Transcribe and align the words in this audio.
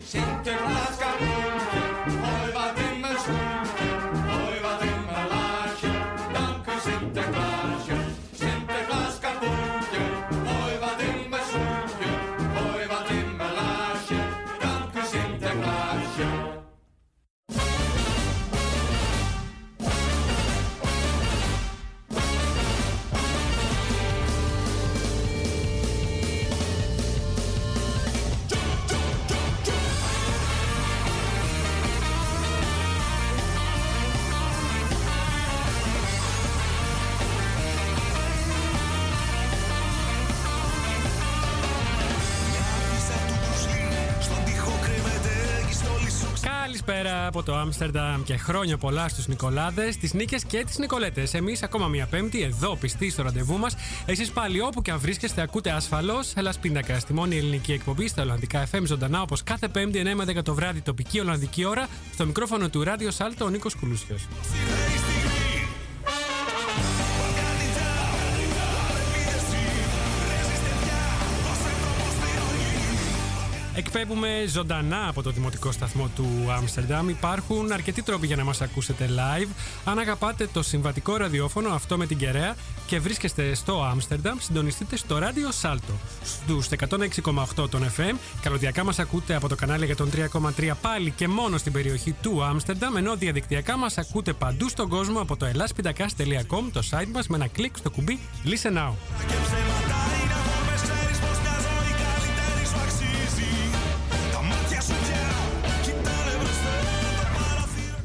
Sin 0.00 1.35
από 47.38 47.44
το 47.44 47.56
Άμστερνταμ 47.56 48.22
και 48.22 48.36
χρόνια 48.36 48.76
πολλά 48.78 49.08
στους 49.08 49.26
Νικολάδες, 49.26 49.96
τις 49.96 50.14
Νίκες 50.14 50.44
και 50.44 50.64
τις 50.64 50.78
Νικολέτες. 50.78 51.34
Εμείς 51.34 51.62
ακόμα 51.62 51.88
μία 51.88 52.06
Πέμπτη 52.06 52.42
εδώ 52.42 52.76
πιστοί 52.76 53.10
στο 53.10 53.22
ραντεβού 53.22 53.58
μας. 53.58 53.76
Εσείς 54.06 54.30
πάλι 54.30 54.60
όπου 54.60 54.82
και 54.82 54.90
αν 54.90 54.98
βρίσκεστε, 54.98 55.42
ακούτε 55.42 55.70
ασφαλώς 55.70 56.32
Ελλά 56.36 56.54
Πίντακα 56.60 56.98
στη 56.98 57.12
μόνη 57.12 57.36
ελληνική 57.36 57.72
εκπομπή 57.72 58.08
στα 58.08 58.22
Ολλανδικά 58.22 58.68
FM 58.72 58.82
ζωντανά 58.84 59.22
όπως 59.22 59.42
κάθε 59.42 59.68
Πέμπτη 59.68 60.02
9 60.04 60.14
με 60.14 60.24
10 60.24 60.42
το 60.42 60.54
βράδυ 60.54 60.80
τοπική 60.80 61.20
Ολλανδική 61.20 61.64
ώρα. 61.64 61.88
Στο 62.12 62.26
μικρόφωνο 62.26 62.68
του 62.68 62.84
Ράδιο 62.84 63.10
Σάλτο 63.10 63.44
ο 63.44 63.48
Νίκος 63.48 63.74
Κουλούσιος. 63.74 64.26
Εκπέμπουμε 73.78 74.44
ζωντανά 74.48 75.08
από 75.08 75.22
το 75.22 75.30
δημοτικό 75.30 75.72
σταθμό 75.72 76.10
του 76.16 76.52
Άμστερνταμ. 76.56 77.08
Υπάρχουν 77.08 77.72
αρκετοί 77.72 78.02
τρόποι 78.02 78.26
για 78.26 78.36
να 78.36 78.44
μας 78.44 78.60
ακούσετε 78.60 79.08
live. 79.08 79.48
Αν 79.84 79.98
αγαπάτε 79.98 80.48
το 80.52 80.62
συμβατικό 80.62 81.16
ραδιόφωνο, 81.16 81.68
αυτό 81.68 81.96
με 81.96 82.06
την 82.06 82.18
κεραία, 82.18 82.56
και 82.86 82.98
βρίσκεστε 82.98 83.54
στο 83.54 83.82
Άμστερνταμ, 83.82 84.38
συντονιστείτε 84.40 84.96
στο 84.96 85.18
ράδιο 85.18 85.52
Σάλτο. 85.52 85.92
Στους 86.24 86.68
106,8 86.68 87.68
των 87.70 87.92
FM. 87.96 88.14
Καλωδιακά 88.42 88.84
μας 88.84 88.98
ακούτε 88.98 89.34
από 89.34 89.48
το 89.48 89.54
κανάλι 89.54 89.86
για 89.86 89.96
τον 89.96 90.10
3,3 90.10 90.72
πάλι 90.80 91.10
και 91.10 91.28
μόνο 91.28 91.58
στην 91.58 91.72
περιοχή 91.72 92.12
του 92.12 92.44
Άμστερνταμ, 92.44 92.96
ενώ 92.96 93.16
διαδικτυακά 93.16 93.76
μας 93.76 93.98
ακούτε 93.98 94.32
παντού 94.32 94.68
στον 94.68 94.88
κόσμο 94.88 95.20
από 95.20 95.36
το 95.36 95.46
ελάσπιντακάς.com, 95.46 96.64
το 96.72 96.82
site 96.90 97.10
μας, 97.12 97.26
με 97.26 97.36
ένα 97.36 97.46
κλικ 97.46 97.76
στο 97.76 97.90
κουμπί 97.90 98.18
Listen 98.44 98.76
Now. 98.76 98.92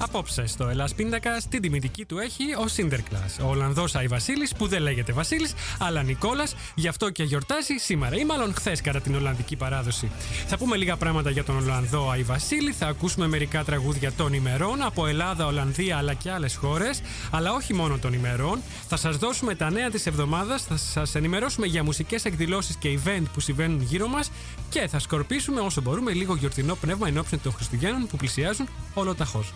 Απόψε 0.04 0.46
στο 0.46 0.68
Ελλάς 0.68 0.96
Πίντακα, 0.96 1.42
την 1.50 1.62
τιμητική 1.62 2.06
του 2.06 2.18
έχει 2.18 2.44
ο 2.58 2.68
Σίντερκλα. 2.68 3.26
Ο 3.42 3.48
Ολλανδός 3.48 3.96
Άι 3.96 4.08
Βασίλης, 4.08 4.54
που 4.54 4.68
δεν 4.68 4.82
λέγεται 4.82 5.14
Βασίλης, 5.14 5.54
αλλά 5.80 6.04
Νικόλας, 6.04 6.56
γι' 6.76 6.88
αυτό 6.88 7.10
και 7.10 7.24
γιορτάζει 7.24 7.74
σήμερα 7.78 8.16
ή 8.16 8.26
μάλλον 8.26 8.54
χθες 8.54 8.82
κατά 8.82 9.02
την 9.02 9.16
Ολλανδική 9.16 9.56
παράδοση. 9.56 10.12
Θα 10.48 10.58
πούμε 10.58 10.78
λίγα 10.78 10.96
πράγματα 10.96 11.30
για 11.30 11.44
τον 11.44 11.58
Ολλανδό 11.58 12.10
Άι 12.10 12.24
Βασίλη, 12.24 12.72
θα 12.72 12.88
ακούσουμε 12.88 13.28
μερικά 13.28 13.64
τραγούδια 13.64 14.12
των 14.12 14.34
ημερών 14.34 14.82
από 14.82 15.08
Ελλάδα, 15.08 15.46
Ολλανδία 15.46 15.98
αλλά 15.98 16.14
και 16.14 16.32
άλλες 16.32 16.56
χώρες, 16.56 17.02
αλλά 17.32 17.54
όχι 17.54 17.74
μόνο 17.74 17.98
των 17.98 18.14
ημερών. 18.14 18.62
Θα 18.88 18.98
σας 18.98 19.18
δώσουμε 19.18 19.56
τα 19.56 19.72
νέα 19.72 19.90
της 19.90 20.06
εβδομάδας, 20.06 20.64
θα 20.64 20.78
σας 20.78 21.16
ενημερώσουμε 21.16 21.68
για 21.68 21.84
μουσικές 21.84 22.26
εκδηλώσεις 22.26 22.76
και 22.76 23.00
event 23.04 23.24
που 23.34 23.40
συμβαίνουν 23.40 23.82
γύρω 23.82 24.08
μας 24.08 24.32
και 24.70 24.88
θα 24.88 25.00
σκορπίσουμε 25.00 25.60
όσο 25.62 25.82
μπορούμε 25.82 26.12
λίγο 26.12 26.36
γιορτινό 26.36 26.76
πνεύμα 26.76 27.08
ενώπιον 27.08 27.42
των 27.42 27.52
Χριστουγέννων 27.52 28.08
που 28.08 28.18
πλησιάζουν 28.18 28.68
ολοταχώς. 28.94 29.54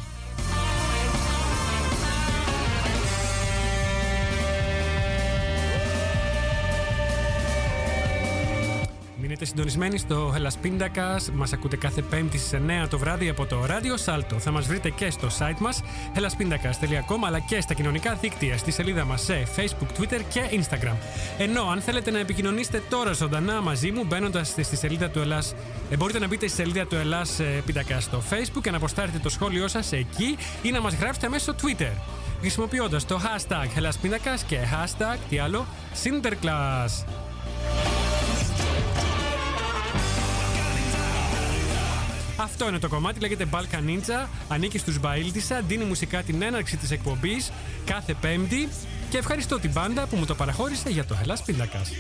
Μείνετε 9.37 9.53
συντονισμένοι 9.53 9.97
στο 9.97 10.33
Hellas 10.35 10.65
Pindakaas. 10.65 11.31
Μας 11.33 11.53
ακούτε 11.53 11.75
κάθε 11.75 12.01
Πέμπτη 12.01 12.37
στις 12.37 12.59
9 12.83 12.87
το 12.89 12.97
βράδυ 12.97 13.29
από 13.29 13.45
το 13.45 13.65
ράδιο 13.65 13.95
Salto. 14.05 14.35
Θα 14.37 14.51
μας 14.51 14.67
βρείτε 14.67 14.89
και 14.89 15.09
στο 15.09 15.27
site 15.39 15.57
μας 15.59 15.81
hellaspindakas.com 16.15 17.17
αλλά 17.25 17.39
και 17.39 17.61
στα 17.61 17.73
κοινωνικά 17.73 18.13
δίκτυα 18.13 18.57
στη 18.57 18.71
σελίδα 18.71 19.05
μας 19.05 19.21
σε 19.21 19.47
Facebook, 19.55 19.99
Twitter 19.99 20.21
και 20.29 20.41
Instagram. 20.51 20.95
Ενώ 21.37 21.69
αν 21.69 21.81
θέλετε 21.81 22.11
να 22.11 22.19
επικοινωνήσετε 22.19 22.81
τώρα 22.89 23.11
ζωντανά 23.11 23.61
μαζί 23.61 23.91
μου 23.91 24.05
μπαίνοντας 24.05 24.47
στη 24.47 24.75
σελίδα 24.75 25.09
του 25.09 25.19
Ελλάς 25.19 25.55
ε, 25.89 25.97
μπορείτε 25.97 26.19
να 26.19 26.27
μπείτε 26.27 26.47
στη 26.47 26.55
σελίδα 26.55 26.85
του 26.85 26.95
Ελλάς 26.95 27.39
ε, 27.39 27.63
Pindakaas 27.67 27.99
στο 27.99 28.23
Facebook 28.29 28.61
και 28.61 28.71
να 28.71 28.77
αποστάρετε 28.77 29.17
το 29.17 29.29
σχόλιο 29.29 29.67
σας 29.67 29.91
εκεί 29.91 30.37
ή 30.61 30.71
να 30.71 30.81
μας 30.81 30.93
γράψετε 30.93 31.29
μέσω 31.29 31.55
Twitter 31.61 31.91
χρησιμοποιώντας 32.39 33.05
το 33.05 33.21
hashtag 33.23 33.79
Hellas 33.79 34.05
Pindakaas 34.05 34.41
και 34.47 34.57
hashtag 34.57 35.17
τι 35.29 35.37
άλλο 35.37 35.65
Sinterklaas. 36.03 37.05
Αυτό 42.37 42.67
είναι 42.67 42.79
το 42.79 42.87
κομμάτι, 42.87 43.19
λέγεται 43.19 43.47
Balkan 43.51 43.89
Ninja, 43.89 44.27
ανήκει 44.47 44.77
στους 44.77 44.99
Μπαίλτισα, 44.99 45.61
δίνει 45.67 45.83
μουσικά 45.83 46.23
την 46.23 46.41
έναρξη 46.41 46.77
της 46.77 46.91
εκπομπής 46.91 47.51
κάθε 47.85 48.13
πέμπτη 48.21 48.69
και 49.09 49.17
ευχαριστώ 49.17 49.59
την 49.59 49.71
μπάντα 49.71 50.07
που 50.07 50.15
μου 50.15 50.25
το 50.25 50.35
παραχώρησε 50.35 50.89
για 50.89 51.05
το 51.05 51.17
Ελλάς 51.21 51.43
Πίντακας. 51.43 51.91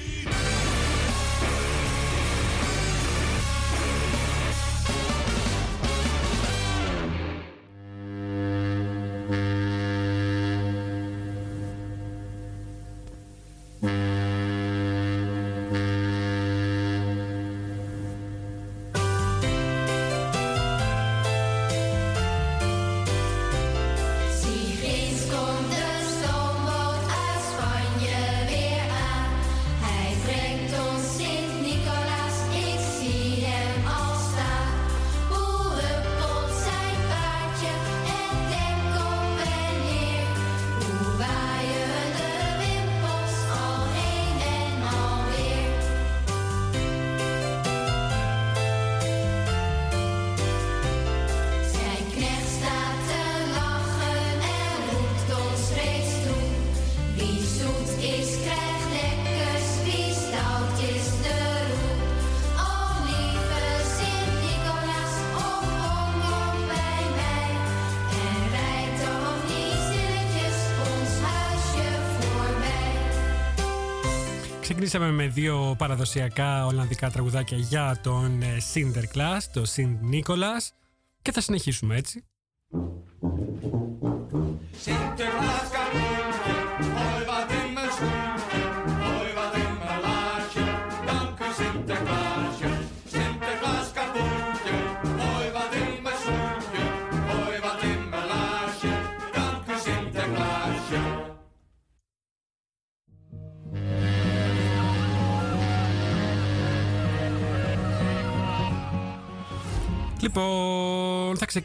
Ξεκινήσαμε 74.85 75.23
με 75.23 75.27
δύο 75.27 75.75
παραδοσιακά 75.77 76.65
Ολλανδικά 76.65 77.09
τραγουδάκια 77.09 77.57
για 77.57 77.99
τον 78.03 78.41
ε, 78.41 78.57
Sinterklaas, 78.73 79.41
το 79.53 79.63
Sint 79.75 80.13
Nicholas 80.13 80.69
και 81.21 81.31
θα 81.31 81.41
συνεχίσουμε 81.41 81.95
έτσι. 81.95 82.23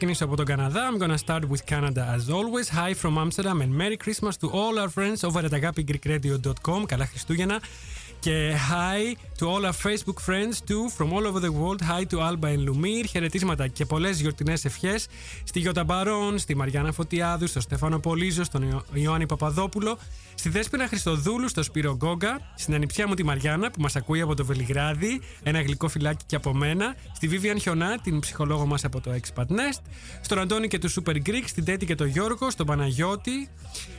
ξεκινήσω 0.00 0.24
από 0.24 0.36
τον 0.36 0.46
Καναδά. 0.46 0.90
I'm 0.90 1.02
gonna 1.02 1.18
start 1.26 1.42
with 1.50 1.74
Canada 1.74 2.02
as 2.16 2.30
always. 2.30 2.68
Hi 2.68 2.94
from 2.94 3.18
Amsterdam 3.18 3.60
and 3.60 3.72
Merry 3.80 3.96
Christmas 4.04 4.36
to 4.40 4.48
all 4.50 4.78
our 4.78 4.88
friends 4.88 5.24
over 5.28 5.44
at 5.44 5.52
agapigreekradio.com. 5.52 6.86
Καλά 6.86 7.06
Χριστούγεννα. 7.06 7.60
Και 8.21 8.53
hi 8.69 9.15
to 9.39 9.47
all 9.47 9.65
our 9.65 9.77
Facebook 9.87 10.19
friends 10.27 10.55
too 10.69 10.83
from 10.97 11.13
all 11.13 11.25
over 11.27 11.39
the 11.39 11.51
world. 11.59 11.81
Hi 11.81 12.03
to 12.05 12.17
Alba 12.17 12.47
and 12.47 12.69
Lumir. 12.69 13.05
Χαιρετίσματα 13.09 13.67
και 13.67 13.85
πολλές 13.85 14.19
γιορτινές 14.21 14.65
ευχές 14.65 15.07
στη 15.43 15.59
Γιώτα 15.59 15.83
Μπαρόν, 15.83 16.37
στη 16.37 16.55
Μαριάννα 16.55 16.91
Φωτιάδου, 16.91 17.47
στο 17.47 17.59
Στέφανο 17.59 17.99
Πολίζο, 17.99 18.43
στον 18.43 18.61
Ιω- 18.61 18.85
Ιωάννη 18.93 19.25
Παπαδόπουλο, 19.25 19.97
στη 20.35 20.49
Δέσποινα 20.49 20.87
Χριστοδούλου, 20.87 21.49
στο 21.49 21.63
Σπύρο 21.63 21.95
Γκόγκα, 21.95 22.51
στην 22.55 22.73
ανιψιά 22.73 23.07
μου 23.07 23.13
τη 23.13 23.23
Μαριάννα 23.23 23.71
που 23.71 23.81
μας 23.81 23.95
ακούει 23.95 24.21
από 24.21 24.35
το 24.35 24.45
Βελιγράδι, 24.45 25.21
ένα 25.43 25.61
γλυκό 25.61 25.87
φυλάκι 25.87 26.23
και 26.25 26.35
από 26.35 26.53
μένα, 26.53 26.95
στη 27.15 27.29
Vivian 27.31 27.57
Χιονά, 27.61 27.99
την 27.99 28.19
ψυχολόγο 28.19 28.65
μας 28.65 28.83
από 28.83 29.01
το 29.01 29.11
Expat 29.11 29.45
Nest, 29.45 29.81
στον 30.21 30.39
Αντώνη 30.39 30.67
και 30.67 30.79
τους 30.79 30.97
Super 30.99 31.15
Greek, 31.15 31.43
στην 31.45 31.65
Τέτη 31.65 31.85
και 31.85 31.95
τον 31.95 32.07
Γιώργο, 32.07 32.49
στον 32.49 32.65
Παναγιώτη, 32.65 33.49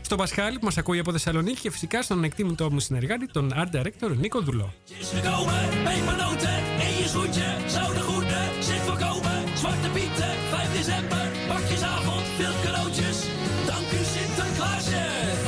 στον 0.01 0.19
Πασχάλη 0.19 0.59
που 0.59 0.65
μας 0.65 0.79
ακούει 0.79 0.99
από 0.99 1.13
Θεσσαλονίκη 1.13 1.61
και 1.61 1.71
φυσικά 1.71 2.03
στον 2.03 2.25
εκτίμητό 2.25 2.71
μου 2.71 2.81
συνεργάτη, 2.81 3.27
τον 3.27 3.53
Art 3.55 3.77
Director 3.77 4.11
Νίκο 4.12 4.42
Δουλό. 4.42 4.74
is 5.00 5.10
gekomen, 5.10 5.70
pepernoten 5.84 6.60
in 6.88 6.96
je 7.02 7.08
schoentje, 7.08 7.50
zouden 7.68 8.02
groenten, 8.02 8.64
zit 8.64 8.82
voorkomen, 8.88 9.58
zwarte 9.58 9.90
pieten, 9.90 10.34
5 10.52 10.74
december, 10.78 11.26
pakjesavond, 11.48 12.26
veel 12.38 12.56
cadeautjes, 12.64 13.18
dank 13.66 13.92
u 14.00 14.02
Sinterklaasje, 14.14 15.04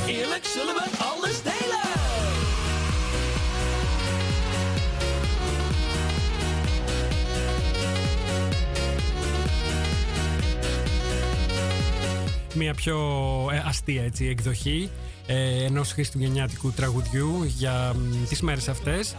eerlijk 0.08 0.46
zullen 0.46 0.76
we 0.80 0.86
alles 1.10 1.38
delen. 1.44 1.88
Μια 12.56 12.74
πιο 12.74 12.98
ε, 13.52 13.62
αστεία 13.66 14.04
έτσι, 14.04 14.28
εκδοχή 14.28 14.90
ε, 15.27 15.65
ενός 15.65 15.93
χριστουγεννιάτικου 15.93 16.73
τραγουδιού 16.73 17.45
για 17.45 17.95
μ, 17.95 18.25
τις 18.29 18.41
μέρες 18.41 18.69
αυτές. 18.69 19.17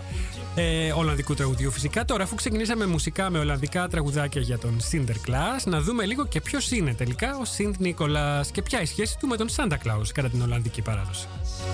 Ε, 0.56 0.92
Ολλανδικού 0.92 1.34
τραγουδιού 1.34 1.72
φυσικά. 1.72 2.06
Τώρα, 2.06 2.24
αφού 2.24 2.36
ξεκινήσαμε 2.36 2.86
μουσικά 2.86 3.30
με 3.30 3.40
Ολλανδικά 3.40 3.88
τραγουδάκια 3.88 4.42
για 4.42 4.57
τον 4.57 4.78
Sinterklaas, 4.92 5.63
να 5.66 5.81
δούμε 5.81 6.06
λίγο 6.06 6.25
και 6.25 6.42
ποιο 6.42 6.60
είναι 6.72 6.94
τελικά 6.94 7.38
ο 7.38 7.46
Σιντ 7.46 7.75
Νίκολας 7.78 8.52
και 8.52 8.62
ποια 8.62 8.81
η 8.81 8.86
σχέση 8.86 9.18
του 9.19 9.28
με 9.28 9.38
τον 9.38 9.48
Santa 9.56 9.74
Claus 9.74 10.07
κατά 10.13 10.30
την 10.30 10.42
Ολλανδική 10.42 10.81
παράδοση. 10.81 11.28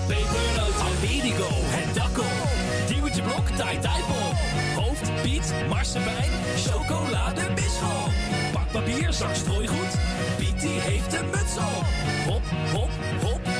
Pepernoten, 0.08 0.80
Amerigo, 0.92 1.48
het 1.76 1.94
dakkel, 1.94 2.32
Diewertje 2.88 3.22
Blok, 3.22 3.46
Tai 3.58 3.76
Tai 3.86 4.00
Pop, 4.08 4.36
Hoofd, 4.78 5.06
Piet, 5.22 5.46
Marsepein, 5.72 6.30
chocolade, 6.64 7.44
bisschop, 7.56 8.10
pak 8.54 8.68
papier, 8.72 9.12
zak 9.20 9.34
strooigoed, 9.34 9.92
Piet 10.38 10.60
die 10.60 10.78
heeft 10.88 11.12
een 11.18 11.26
muts 11.34 11.56
op, 11.56 11.86
hop, 12.28 12.44
hop, 12.74 12.90
hop, 13.24 13.51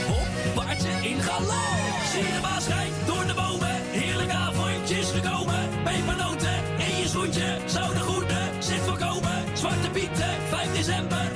galop, 1.23 2.01
zie 2.13 2.23
de 2.23 2.41
baas 2.43 2.67
door 3.07 3.27
de 3.27 3.35
bomen, 3.35 3.77
heerlijk 3.91 4.31
avondjes 4.31 5.11
gekomen, 5.11 5.69
pepernoten 5.85 6.59
in 6.79 6.97
je 7.01 7.09
schoentje, 7.09 7.57
zouden 7.67 8.03
groenten, 8.03 8.63
zit 8.63 8.81
voorkomen, 8.81 9.45
zwarte 9.53 9.91
pieten, 9.91 10.33
5 10.49 10.73
december, 10.73 11.31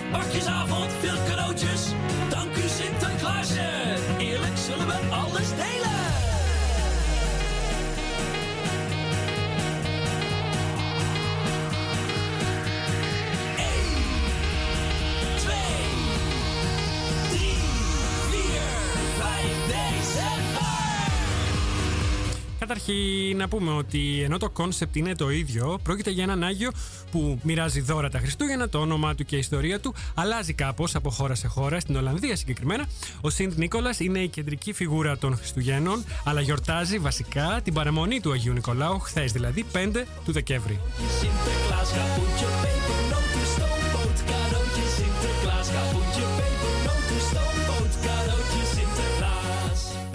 Καταρχήν 22.68 23.36
να 23.36 23.48
πούμε 23.48 23.72
ότι 23.72 24.22
ενώ 24.24 24.38
το 24.38 24.50
κόνσεπτ 24.50 24.96
είναι 24.96 25.14
το 25.14 25.30
ίδιο, 25.30 25.78
πρόκειται 25.82 26.10
για 26.10 26.22
έναν 26.22 26.44
Άγιο 26.44 26.70
που 27.10 27.38
μοιράζει 27.42 27.80
δώρα 27.80 28.08
τα 28.08 28.18
Χριστούγεννα, 28.18 28.68
το 28.68 28.78
όνομά 28.78 29.14
του 29.14 29.24
και 29.24 29.36
η 29.36 29.38
ιστορία 29.38 29.80
του 29.80 29.94
αλλάζει 30.14 30.52
κάπως 30.52 30.94
από 30.94 31.10
χώρα 31.10 31.34
σε 31.34 31.46
χώρα, 31.46 31.80
στην 31.80 31.96
Ολλανδία 31.96 32.36
συγκεκριμένα. 32.36 32.84
Ο 33.20 33.30
Σιντ 33.30 33.52
Νίκολας 33.56 34.00
είναι 34.00 34.18
η 34.18 34.28
κεντρική 34.28 34.72
φιγούρα 34.72 35.18
των 35.18 35.36
Χριστουγέννων, 35.36 36.04
αλλά 36.24 36.40
γιορτάζει 36.40 36.98
βασικά 36.98 37.60
την 37.64 37.74
παραμονή 37.74 38.20
του 38.20 38.32
Αγίου 38.32 38.52
Νικολάου, 38.52 38.98
χθες 38.98 39.32
δηλαδή 39.32 39.64
5 39.72 40.04
του 40.24 40.32
Δεκέμβρη. 40.32 40.80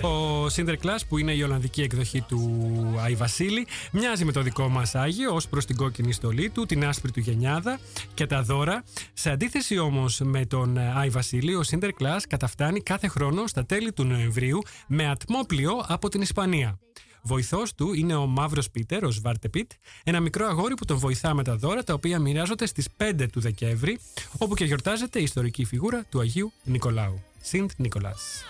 Ο 0.04 0.46
Sinterklaas 0.56 1.00
που 1.10 1.18
είναι 1.18 1.32
η 1.32 1.42
Ολλανδική 1.44 1.82
εκδοχή 1.82 2.22
του 2.22 2.62
Άι 3.04 3.16
Βασίλη 3.16 3.68
μοιάζει 3.92 4.26
με 4.26 4.32
το 4.32 4.42
δικό 4.42 4.70
μας 4.70 4.96
Άγιο 4.96 5.34
ως 5.34 5.48
προς 5.48 5.66
την 5.66 5.76
κόκκινη 5.76 6.14
στολή 6.14 6.50
του, 6.50 6.66
την 6.66 6.86
άσπρη 6.86 7.12
του 7.12 7.20
γενιάδα 7.20 7.80
και 8.14 8.26
τα 8.26 8.42
δώρα. 8.42 8.84
Σε 9.14 9.30
αντίθεση 9.30 9.78
όμως 9.78 10.20
με 10.24 10.46
τον 10.46 10.78
Άι 10.78 11.10
Βασίλη, 11.10 11.56
ο 11.56 11.62
Sinterklaas 11.72 12.22
καταφτάνει 12.28 12.82
κάθε 12.82 13.08
χρόνο 13.08 13.48
στα 13.48 13.66
τέλη 13.66 13.94
του 13.94 14.04
Νοεμβρίου 14.04 14.62
με 14.88 15.08
ατμόπλιο 15.10 15.86
από 15.88 16.10
την 16.10 16.22
Ισπανία. 16.22 16.80
Βοηθός 17.24 17.76
του 17.76 17.94
είναι 17.94 18.16
ο 18.16 18.26
Μαύρος 18.26 18.70
Πίτερ, 18.70 19.04
ο 19.04 19.12
Σβάρτε 19.12 19.50
Πιτ, 19.50 19.72
ένα 20.04 20.20
μικρό 20.20 20.46
αγόρι 20.46 20.74
που 20.74 20.86
τον 20.86 20.98
βοηθά 20.98 21.34
με 21.34 21.44
τα 21.44 21.56
δώρα 21.56 21.84
τα 21.84 21.94
οποία 21.94 22.20
μοιράζονται 22.20 22.66
στις 22.66 22.88
5 22.98 23.28
του 23.32 23.40
Δεκέμβρη, 23.40 24.00
όπου 24.38 24.56
και 24.56 24.66
γιορτάζεται 24.66 25.20
η 25.20 25.24
ιστορική 25.24 25.66
φιγούρα 25.66 26.06
του 26.10 26.20
Αγίου 26.20 26.52
Νικολάου. 26.64 27.24
Σιντ 27.42 27.72
Νίκολας. 27.78 28.44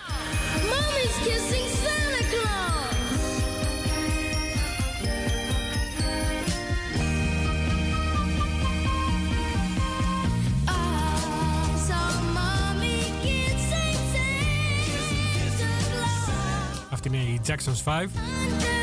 1998 17.04 17.42
Jackson's 17.44 17.80
5. 17.80 18.81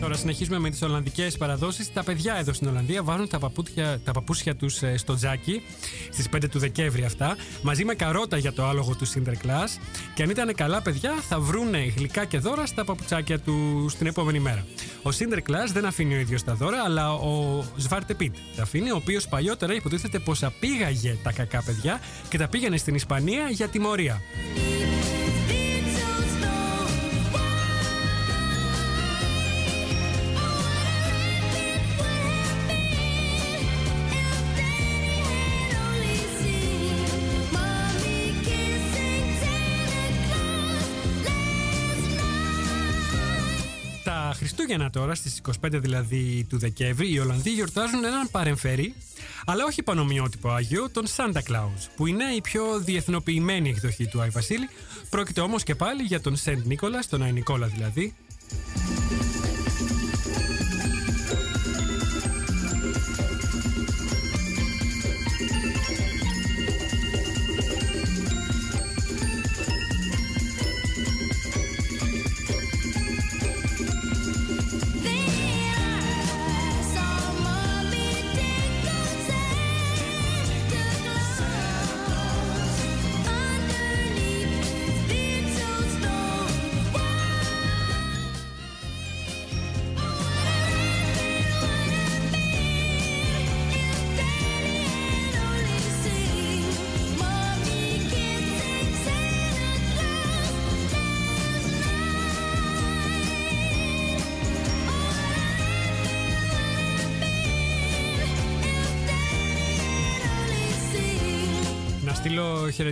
Τώρα 0.00 0.14
συνεχίζουμε 0.14 0.58
με 0.58 0.70
τις 0.70 0.82
Ολλανδικές 0.82 1.36
παραδόσεις. 1.36 1.92
Τα 1.92 2.04
παιδιά 2.04 2.34
εδώ 2.34 2.52
στην 2.52 2.68
Ολλανδία 2.68 3.02
βάζουν 3.02 3.28
τα, 3.28 3.38
παπούτια, 3.38 4.00
τα 4.04 4.12
παπούσια 4.12 4.56
τους 4.56 4.82
ε, 4.82 4.96
στο 4.96 5.14
τζάκι 5.14 5.62
στις 6.10 6.26
5 6.36 6.44
του 6.50 6.58
Δεκέμβρη 6.58 7.04
αυτά, 7.04 7.36
μαζί 7.62 7.84
με 7.84 7.94
καρότα 7.94 8.36
για 8.36 8.52
το 8.52 8.64
άλογο 8.64 8.94
του 8.96 9.06
Sinterklaas 9.06 9.80
και 10.14 10.22
αν 10.22 10.30
ήταν 10.30 10.54
καλά 10.54 10.82
παιδιά 10.82 11.12
θα 11.28 11.40
βρούνε 11.40 11.78
γλυκά 11.96 12.24
και 12.24 12.38
δώρα 12.38 12.66
στα 12.66 12.84
παπουτσάκια 12.84 13.38
του 13.38 13.86
την 13.98 14.06
επόμενη 14.06 14.40
μέρα. 14.40 14.66
Ο 15.02 15.10
Sinterklaas 15.18 15.70
δεν 15.72 15.84
αφήνει 15.84 16.14
ο 16.14 16.18
ίδιος 16.18 16.44
τα 16.44 16.54
δώρα, 16.54 16.82
αλλά 16.84 17.12
ο 17.12 17.64
Σβάρτε 17.76 18.14
Πιτ 18.14 18.34
τα 18.56 18.62
αφήνει, 18.62 18.90
ο 18.90 18.96
οποίος 18.96 19.28
παλιότερα 19.28 19.74
υποτίθεται 19.74 20.18
πως 20.18 20.42
απήγαγε 20.42 21.16
τα 21.22 21.32
κακά 21.32 21.62
παιδιά 21.62 22.00
και 22.28 22.38
τα 22.38 22.48
πήγαινε 22.48 22.76
στην 22.76 22.94
Ισπανία 22.94 23.48
για 23.50 23.68
τιμωρία. 23.68 24.20
Χριστούγεννα 44.70 45.00
τώρα, 45.00 45.14
στις 45.14 45.40
25 45.62 45.80
δηλαδή 45.80 46.46
του 46.48 46.58
Δεκέμβρη, 46.58 47.12
οι 47.12 47.18
Ολλανδοί 47.18 47.50
γιορτάζουν 47.50 48.04
έναν 48.04 48.30
παρεμφερή, 48.30 48.94
αλλά 49.44 49.64
όχι 49.64 49.82
πανομοιότυπο 49.82 50.48
Άγιο, 50.50 50.90
τον 50.90 51.06
Santa 51.16 51.38
Claus, 51.50 51.88
που 51.96 52.06
είναι 52.06 52.24
η 52.24 52.40
πιο 52.40 52.78
διεθνοποιημένη 52.78 53.68
εκδοχή 53.68 54.06
του 54.06 54.20
Άι 54.20 54.28
Βασίλη. 54.28 54.68
Πρόκειται 55.10 55.40
όμως 55.40 55.62
και 55.62 55.74
πάλι 55.74 56.02
για 56.02 56.20
τον 56.20 56.36
Σεντ 56.36 56.66
Νίκολα, 56.66 57.02
τον 57.10 57.22
Άι 57.22 57.32
Νικόλα 57.32 57.66
δηλαδή, 57.66 58.14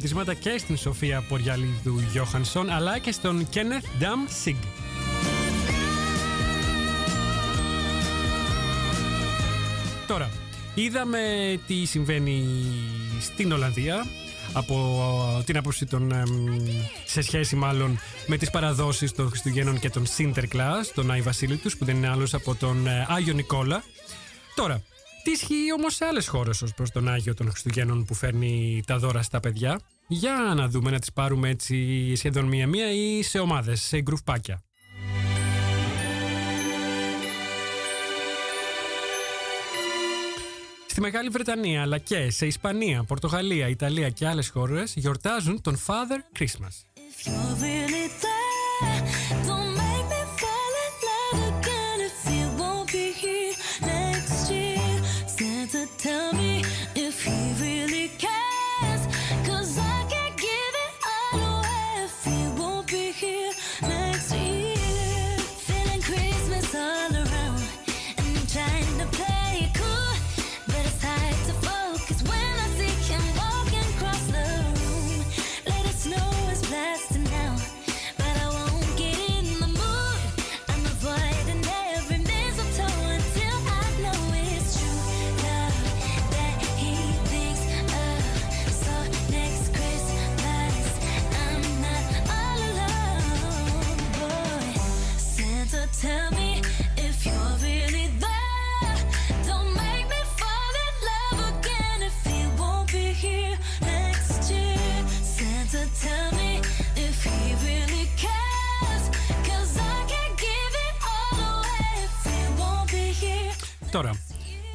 χαιρετισμάτα 0.00 0.34
και 0.34 0.58
στην 0.58 0.76
Σοφία 0.76 1.24
Ποριαλίδου 1.28 1.98
Γιώχανσον 2.12 2.70
αλλά 2.70 2.98
και 2.98 3.12
στον 3.12 3.48
Κένεθ 3.48 3.84
Νταμ 3.98 4.24
Σιγκ. 4.28 4.56
Τώρα, 10.06 10.30
είδαμε 10.74 11.20
τι 11.66 11.84
συμβαίνει 11.84 12.46
στην 13.20 13.52
Ολλανδία 13.52 14.06
από 14.52 15.42
την 15.44 15.56
άποψη 15.56 15.86
των, 15.86 16.12
εμ, 16.12 16.26
σε 17.04 17.20
σχέση 17.20 17.56
μάλλον 17.56 17.98
με 18.26 18.36
τις 18.36 18.50
παραδόσεις 18.50 19.12
των 19.12 19.28
Χριστουγέννων 19.28 19.78
και 19.78 19.90
των 19.90 20.04
Sinterklaas, 20.16 20.86
τον 20.94 21.10
Άι 21.10 21.20
Βασίλη 21.20 21.56
τους, 21.56 21.76
που 21.76 21.84
δεν 21.84 21.96
είναι 21.96 22.08
άλλος 22.08 22.34
από 22.34 22.54
τον 22.54 22.86
ε, 22.86 23.06
Άγιο 23.08 23.34
Νικόλα. 23.34 23.82
Τώρα, 24.54 24.82
τι 25.28 25.34
ισχύει 25.34 25.72
όμως 25.76 25.94
σε 25.94 26.04
άλλες 26.04 26.28
χώρες 26.28 26.62
ως 26.62 26.74
προς 26.74 26.90
τον 26.90 27.08
Άγιο 27.08 27.34
των 27.34 27.50
Χριστουγέννων 27.50 28.04
που 28.04 28.14
φέρνει 28.14 28.82
τα 28.86 28.98
δώρα 28.98 29.22
στα 29.22 29.40
παιδιά. 29.40 29.80
Για 30.06 30.52
να 30.56 30.68
δούμε 30.68 30.90
να 30.90 30.98
τις 30.98 31.12
πάρουμε 31.12 31.48
έτσι 31.48 32.14
σχεδόν 32.16 32.44
μία-μία 32.44 32.92
ή 32.92 33.22
σε 33.22 33.38
ομάδες, 33.38 33.82
σε 33.82 34.00
γκρουφπάκια. 34.00 34.62
Στη 40.86 41.00
Μεγάλη 41.00 41.28
Βρετανία 41.28 41.82
αλλά 41.82 41.98
και 41.98 42.30
σε 42.30 42.46
Ισπανία, 42.46 43.04
Πορτογαλία, 43.04 43.68
Ιταλία 43.68 44.10
και 44.10 44.26
άλλες 44.26 44.48
χώρες 44.48 44.94
γιορτάζουν 44.96 45.60
τον 45.60 45.78
Father 45.86 46.38
Christmas. 46.38 46.74
If 46.94 47.26
you're 47.26 47.54
really 47.62 48.08
there, 48.22 49.27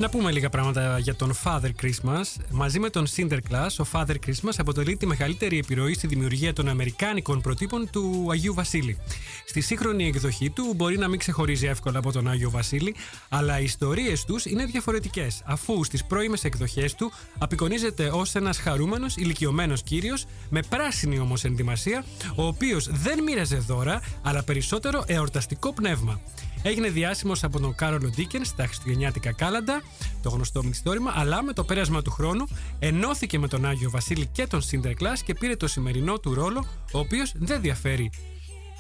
να 0.04 0.10
πούμε 0.10 0.32
λίγα 0.32 0.50
πράγματα 0.50 1.00
για 1.00 1.16
τον 1.16 1.34
Father 1.44 1.70
Christmas. 1.82 2.42
Μαζί 2.50 2.80
με 2.80 2.90
τον 2.90 3.06
Sinterklaas, 3.16 3.76
ο 3.80 3.86
Father 3.92 4.16
Christmas 4.26 4.54
αποτελεί 4.58 4.98
τη 4.98 5.06
μεγαλύτερη 5.06 5.58
επιρροή 5.58 5.94
στη 5.94 6.08
δημιουργία 6.08 6.54
των 6.54 6.68
Αμερικάνικων 6.68 7.42
προτύπων 7.42 7.90
του 7.92 8.28
Αγίου 8.32 8.54
Βασίλη. 8.54 8.98
Στη 9.46 9.62
σύγχρονη 9.62 10.08
εκδοχή 10.08 10.50
του 10.50 10.74
μπορεί 10.76 10.98
να 10.98 11.08
μην 11.08 11.20
ξεχωρίζει 11.20 11.66
εύκολα 11.66 11.98
από 11.98 12.12
τον 12.12 12.28
Άγιο 12.30 12.50
Βασίλη, 12.50 12.96
αλλά 13.30 13.60
οι 13.60 13.64
ιστορίες 13.64 14.26
τους 14.26 14.46
είναι 14.46 14.66
διαφορετικές, 14.66 15.42
αφού 15.46 15.84
στις 15.84 16.06
πρώιμες 16.06 16.44
εκδοχές 16.44 16.96
του 16.96 17.12
απεικονίζεται 17.38 18.10
ως 18.14 18.36
ένας 18.36 18.58
χαρούμενος 18.58 19.16
ηλικιωμένος 19.16 19.84
κύριος 19.84 20.26
με 20.50 20.62
πράσινη 20.70 21.20
όμως 21.20 21.44
ενδυμασία, 21.44 22.06
ο 22.36 22.46
οποίος 22.46 22.90
δεν 22.92 23.24
μοίραζε 23.24 23.58
δώρα, 23.58 24.02
αλλά 24.22 24.44
περισσότερο 24.44 25.04
εορταστικό 25.08 25.74
πνεύμα. 25.74 26.22
Έγινε 26.66 26.90
διάσημος 26.90 27.44
από 27.44 27.60
τον 27.60 27.76
Κάρολο 27.76 28.10
Ντίκεν 28.10 28.46
στα 28.46 28.66
Χριστουγεννιάτικα 28.66 29.32
Κάλαντα, 29.32 29.82
το 30.22 30.30
γνωστό 30.30 30.64
μυθιστόρημα, 30.64 31.12
αλλά 31.16 31.44
με 31.44 31.54
το 31.54 31.64
πέρασμα 31.64 32.02
του 32.02 32.12
χρόνου 32.12 32.48
ενώθηκε 32.80 33.40
με 33.40 33.48
τον 33.48 33.66
Άγιο 33.66 33.90
Βασίλη 33.90 34.26
και 34.26 34.48
τον 34.48 34.62
Sinterklaas 34.62 35.20
και 35.26 35.34
πήρε 35.34 35.56
το 35.56 35.68
σημερινό 35.68 36.20
του 36.20 36.34
ρόλο, 36.34 36.66
ο 36.92 37.00
οποίος 37.00 37.32
δεν 37.36 37.62
διαφέρει 37.62 38.12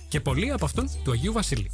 και 0.07 0.19
πολύ 0.19 0.51
από 0.51 0.65
αυτόν 0.65 0.89
του 1.03 1.11
Αγίου 1.11 1.33
Βασίλη. 1.33 1.71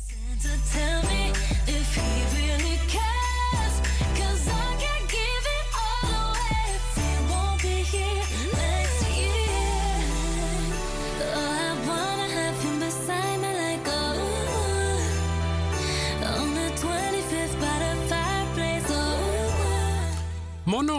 Μόνο 20.79 20.93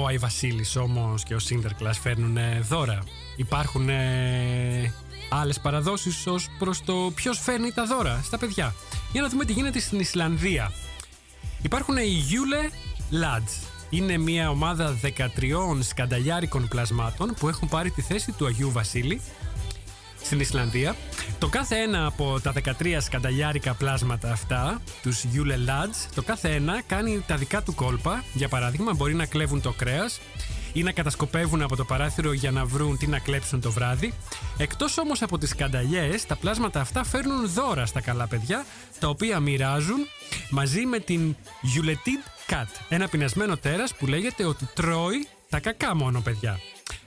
ο 0.00 0.06
Άι 0.06 0.18
Βασίλης 0.18 0.76
όμως 0.76 1.22
και 1.22 1.34
ο 1.34 1.38
Sinterklaas 1.48 1.96
φέρνουν 2.02 2.36
ε, 2.36 2.60
δώρα. 2.68 3.02
Υπάρχουν 3.36 3.88
ε, 3.88 4.94
άλλες 5.30 5.60
παραδόσεις 5.60 6.26
ως 6.26 6.48
προς 6.58 6.84
το 6.84 7.12
ποιος 7.14 7.38
φέρνει 7.38 7.72
τα 7.72 7.84
δώρα 7.84 8.20
στα 8.22 8.38
παιδιά. 8.38 8.74
Για 9.12 9.22
να 9.22 9.28
δούμε 9.28 9.44
τι 9.44 9.52
γίνεται 9.52 9.78
στην 9.78 10.00
Ισλανδία. 10.00 10.72
Υπάρχουν 11.62 11.96
οι 11.96 12.24
Yule 12.30 12.72
Lads. 13.22 13.66
Είναι 13.90 14.18
μια 14.18 14.50
ομάδα 14.50 14.98
13 15.02 15.18
σκανταλιάρικων 15.80 16.68
πλασμάτων 16.68 17.34
που 17.38 17.48
έχουν 17.48 17.68
πάρει 17.68 17.90
τη 17.90 18.02
θέση 18.02 18.32
του 18.32 18.46
Αγίου 18.46 18.70
Βασίλη 18.70 19.20
στην 20.24 20.40
Ισλανδία. 20.40 20.96
Το 21.38 21.48
κάθε 21.48 21.76
ένα 21.76 22.06
από 22.06 22.40
τα 22.42 22.52
13 22.80 22.96
σκανταλιάρικα 23.00 23.74
πλάσματα 23.74 24.32
αυτά, 24.32 24.82
τους 25.02 25.24
Yule 25.34 25.68
Lads, 25.68 26.10
το 26.14 26.22
κάθε 26.22 26.48
ένα 26.54 26.82
κάνει 26.86 27.24
τα 27.26 27.36
δικά 27.36 27.62
του 27.62 27.74
κόλπα. 27.74 28.24
Για 28.32 28.48
παράδειγμα, 28.48 28.94
μπορεί 28.94 29.14
να 29.14 29.26
κλέβουν 29.26 29.60
το 29.60 29.72
κρέας 29.72 30.20
ή 30.72 30.82
να 30.82 30.92
κατασκοπεύουν 30.92 31.62
από 31.62 31.76
το 31.76 31.84
παράθυρο 31.84 32.32
για 32.32 32.50
να 32.50 32.64
βρουν 32.64 32.98
τι 32.98 33.06
να 33.06 33.18
κλέψουν 33.18 33.60
το 33.60 33.70
βράδυ. 33.70 34.14
Εκτός 34.58 34.98
όμως 34.98 35.22
από 35.22 35.38
τις 35.38 35.48
σκανταλιές, 35.48 36.26
τα 36.26 36.36
πλάσματα 36.36 36.80
αυτά 36.80 37.04
φέρνουν 37.04 37.48
δώρα 37.48 37.86
στα 37.86 38.00
καλά 38.00 38.26
παιδιά, 38.26 38.64
τα 38.98 39.08
οποία 39.08 39.40
μοιράζουν 39.40 39.98
μαζί 40.50 40.86
με 40.86 40.98
την 40.98 41.36
Yuletide 41.62 42.52
Cat, 42.52 42.66
ένα 42.88 43.08
πεινασμένο 43.08 43.56
τέρας 43.56 43.94
που 43.94 44.06
λέγεται 44.06 44.44
ότι 44.44 44.68
τρώει 44.74 45.26
τα 45.48 45.60
κακά 45.60 45.96
μόνο 45.96 46.20
παιδιά. 46.20 46.58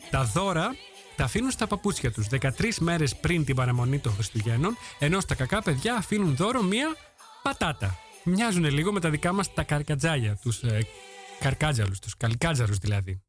Τα 0.09 0.23
δώρα 0.23 0.75
τα 1.15 1.23
αφήνουν 1.23 1.51
στα 1.51 1.67
παπούτσια 1.67 2.11
τους 2.11 2.27
13 2.31 2.49
μέρες 2.79 3.15
πριν 3.15 3.45
την 3.45 3.55
παραμονή 3.55 3.99
των 3.99 4.13
Χριστουγέννων, 4.13 4.77
ενώ 4.99 5.19
στα 5.19 5.35
κακά 5.35 5.61
παιδιά 5.61 5.95
αφήνουν 5.95 6.35
δώρο 6.35 6.61
μία 6.61 6.95
πατάτα. 7.41 7.97
Μοιάζουν 8.23 8.65
λίγο 8.65 8.91
με 8.91 8.99
τα 8.99 9.09
δικά 9.09 9.33
μας 9.33 9.53
τα 9.53 9.63
καρκατζάλια, 9.63 10.37
τους 10.41 10.61
ε, 10.61 10.87
καρκάτζαλους, 11.39 11.99
τους 11.99 12.17
καλικάτζαρους 12.17 12.77
δηλαδή. 12.77 13.21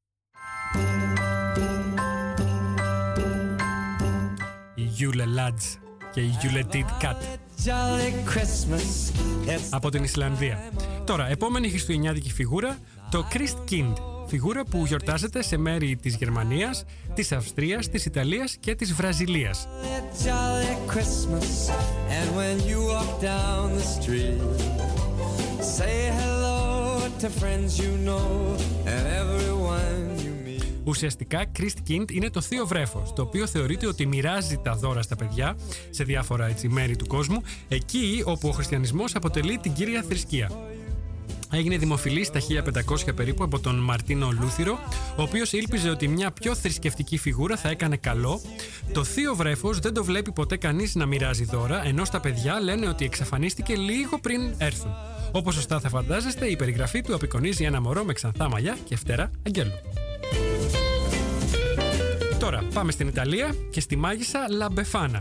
Η 4.74 4.88
Yule 4.98 5.38
Lads 5.38 5.78
και 6.12 6.20
η 6.20 6.38
Yuletide 6.42 7.04
Cat 7.04 7.16
Jolly 7.64 8.12
Christmas. 8.34 9.12
It's 9.48 9.68
από 9.70 9.90
την 9.90 10.02
Ισλανδία. 10.04 10.72
Τώρα, 11.04 11.28
επόμενη 11.28 11.68
χριστουγεννιάτικη 11.68 12.32
φιγούρα, 12.32 12.78
το 13.10 13.28
Christkind. 13.32 14.15
Φιγούρα 14.26 14.64
που 14.64 14.86
γιορτάζεται 14.86 15.42
σε 15.42 15.56
μέρη 15.56 15.96
της 16.02 16.14
Γερμανίας, 16.16 16.84
της 17.14 17.32
Αυστρίας, 17.32 17.88
της 17.88 18.04
Ιταλίας 18.04 18.56
και 18.60 18.74
της 18.74 18.92
Βραζιλίας. 18.92 19.68
a 19.96 20.24
jolly 20.24 20.74
Christmas. 20.92 21.48
And 22.18 22.28
when 22.38 22.56
you 22.70 22.78
walk 22.94 23.10
down 23.32 23.64
the 23.78 23.86
street, 23.96 24.40
say 25.76 25.96
hello 26.20 26.58
to 27.20 27.28
friends 27.40 27.70
you 27.82 27.92
know 28.08 28.28
and 28.92 29.02
everyone 29.22 30.02
you 30.24 30.32
meet. 30.46 30.64
Ουσιαστικά, 30.84 31.44
Christkind 31.58 32.10
είναι 32.12 32.30
το 32.30 32.40
θείο 32.40 32.66
βρέφος, 32.66 33.12
το 33.12 33.22
οποίο 33.22 33.46
θεωρείται 33.46 33.86
ότι 33.86 34.06
μοιράζει 34.06 34.56
τα 34.62 34.74
δώρα 34.74 35.02
στα 35.02 35.16
παιδιά 35.16 35.56
σε 35.90 36.04
διάφορα 36.04 36.46
έτσι, 36.46 36.68
μέρη 36.68 36.96
του 36.96 37.06
κόσμου, 37.06 37.42
εκεί 37.68 38.22
όπου 38.24 38.48
ο 38.48 38.52
χριστιανισμός 38.52 39.14
αποτελεί 39.14 39.58
την 39.58 39.72
κύρια 39.72 40.02
θρησκεία. 40.08 40.50
Έγινε 41.50 41.76
δημοφιλής 41.76 42.26
στα 42.26 42.40
1500 43.08 43.14
περίπου 43.14 43.44
από 43.44 43.58
τον 43.58 43.74
Μαρτίνο 43.76 44.30
Λούθυρο, 44.40 44.78
ο 45.16 45.22
οποίος 45.22 45.52
ήλπιζε 45.52 45.90
ότι 45.90 46.08
μια 46.08 46.30
πιο 46.30 46.54
θρησκευτική 46.54 47.18
φιγούρα 47.18 47.56
θα 47.56 47.68
έκανε 47.68 47.96
καλό. 47.96 48.40
Το 48.92 49.04
θείο 49.04 49.34
βρέφος 49.34 49.78
δεν 49.78 49.94
το 49.94 50.04
βλέπει 50.04 50.32
ποτέ 50.32 50.56
κανείς 50.56 50.94
να 50.94 51.06
μοιράζει 51.06 51.44
δώρα, 51.44 51.86
ενώ 51.86 52.04
στα 52.04 52.20
παιδιά 52.20 52.60
λένε 52.60 52.88
ότι 52.88 53.04
εξαφανίστηκε 53.04 53.76
λίγο 53.76 54.18
πριν 54.18 54.54
έρθουν. 54.58 54.90
Όπως 55.32 55.54
σωστά 55.54 55.80
θα 55.80 55.88
φαντάζεστε, 55.88 56.46
η 56.46 56.56
περιγραφή 56.56 57.02
του 57.02 57.14
απεικονίζει 57.14 57.64
ένα 57.64 57.80
μωρό 57.80 58.04
με 58.04 58.12
ξανθά 58.12 58.48
μαλλιά 58.48 58.76
και 58.84 58.96
φτερά 58.96 59.30
αγγέλου. 59.46 59.72
Τώρα, 62.46 62.62
πάμε 62.74 62.92
στην 62.92 63.08
Ιταλία 63.08 63.54
και 63.70 63.80
στη 63.80 63.96
μάγισσα 63.96 64.40
La 64.60 64.78
Befana. 64.78 65.20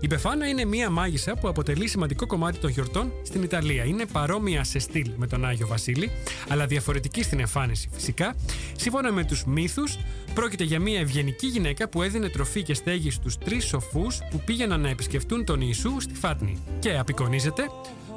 Η 0.00 0.08
Befana 0.10 0.48
είναι 0.48 0.64
μία 0.64 0.90
μάγισσα 0.90 1.36
που 1.36 1.48
αποτελεί 1.48 1.88
σημαντικό 1.88 2.26
κομμάτι 2.26 2.58
των 2.58 2.70
γιορτών 2.70 3.12
στην 3.22 3.42
Ιταλία. 3.42 3.84
Είναι 3.84 4.06
παρόμοια 4.12 4.64
σε 4.64 4.78
στυλ 4.78 5.10
με 5.16 5.26
τον 5.26 5.44
Άγιο 5.44 5.66
Βασίλη, 5.66 6.10
αλλά 6.48 6.66
διαφορετική 6.66 7.22
στην 7.22 7.40
εμφάνιση 7.40 7.88
φυσικά. 7.92 8.34
Σύμφωνα 8.76 9.12
με 9.12 9.24
τους 9.24 9.44
μύθους, 9.44 9.98
πρόκειται 10.34 10.64
για 10.64 10.80
μία 10.80 11.00
ευγενική 11.00 11.46
γυναίκα 11.46 11.88
που 11.88 12.02
έδινε 12.02 12.28
τροφή 12.28 12.62
και 12.62 12.74
στέγη 12.74 13.10
στους 13.10 13.38
τρεις 13.38 13.64
σοφούς 13.64 14.18
που 14.30 14.42
πήγαιναν 14.44 14.80
να 14.80 14.88
επισκεφτούν 14.88 15.44
τον 15.44 15.60
Ιησού 15.60 16.00
στη 16.00 16.14
Φάτνη. 16.14 16.62
Και 16.78 16.98
απεικονίζεται 16.98 17.62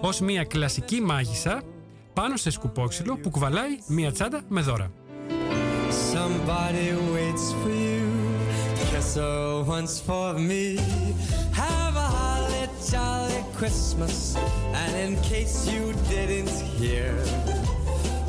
ως 0.02 0.20
μία 0.20 0.44
κλασική 0.44 1.02
μάγισσα 1.02 1.62
πάνω 2.14 2.38
σε 2.38 2.50
σκουπόξυλο 2.50 3.18
που 3.18 3.30
κουβαλάει 3.30 3.78
μία 3.88 4.12
τσάντα 4.12 4.42
με 4.48 4.62
δώρα. 4.62 4.92
Somebody 6.14 6.88
waits 7.14 7.46
for 7.60 7.70
you. 7.70 7.87
Kiss 9.18 9.24
her 9.24 9.64
once 9.78 10.00
for 10.08 10.34
me. 10.50 10.66
Have 11.64 11.96
a 12.06 12.08
holly 12.18 12.66
jolly 12.92 13.42
Christmas. 13.58 14.16
And 14.82 14.94
in 15.06 15.12
case 15.32 15.58
you 15.74 15.84
didn't 16.14 16.58
hear, 16.80 17.12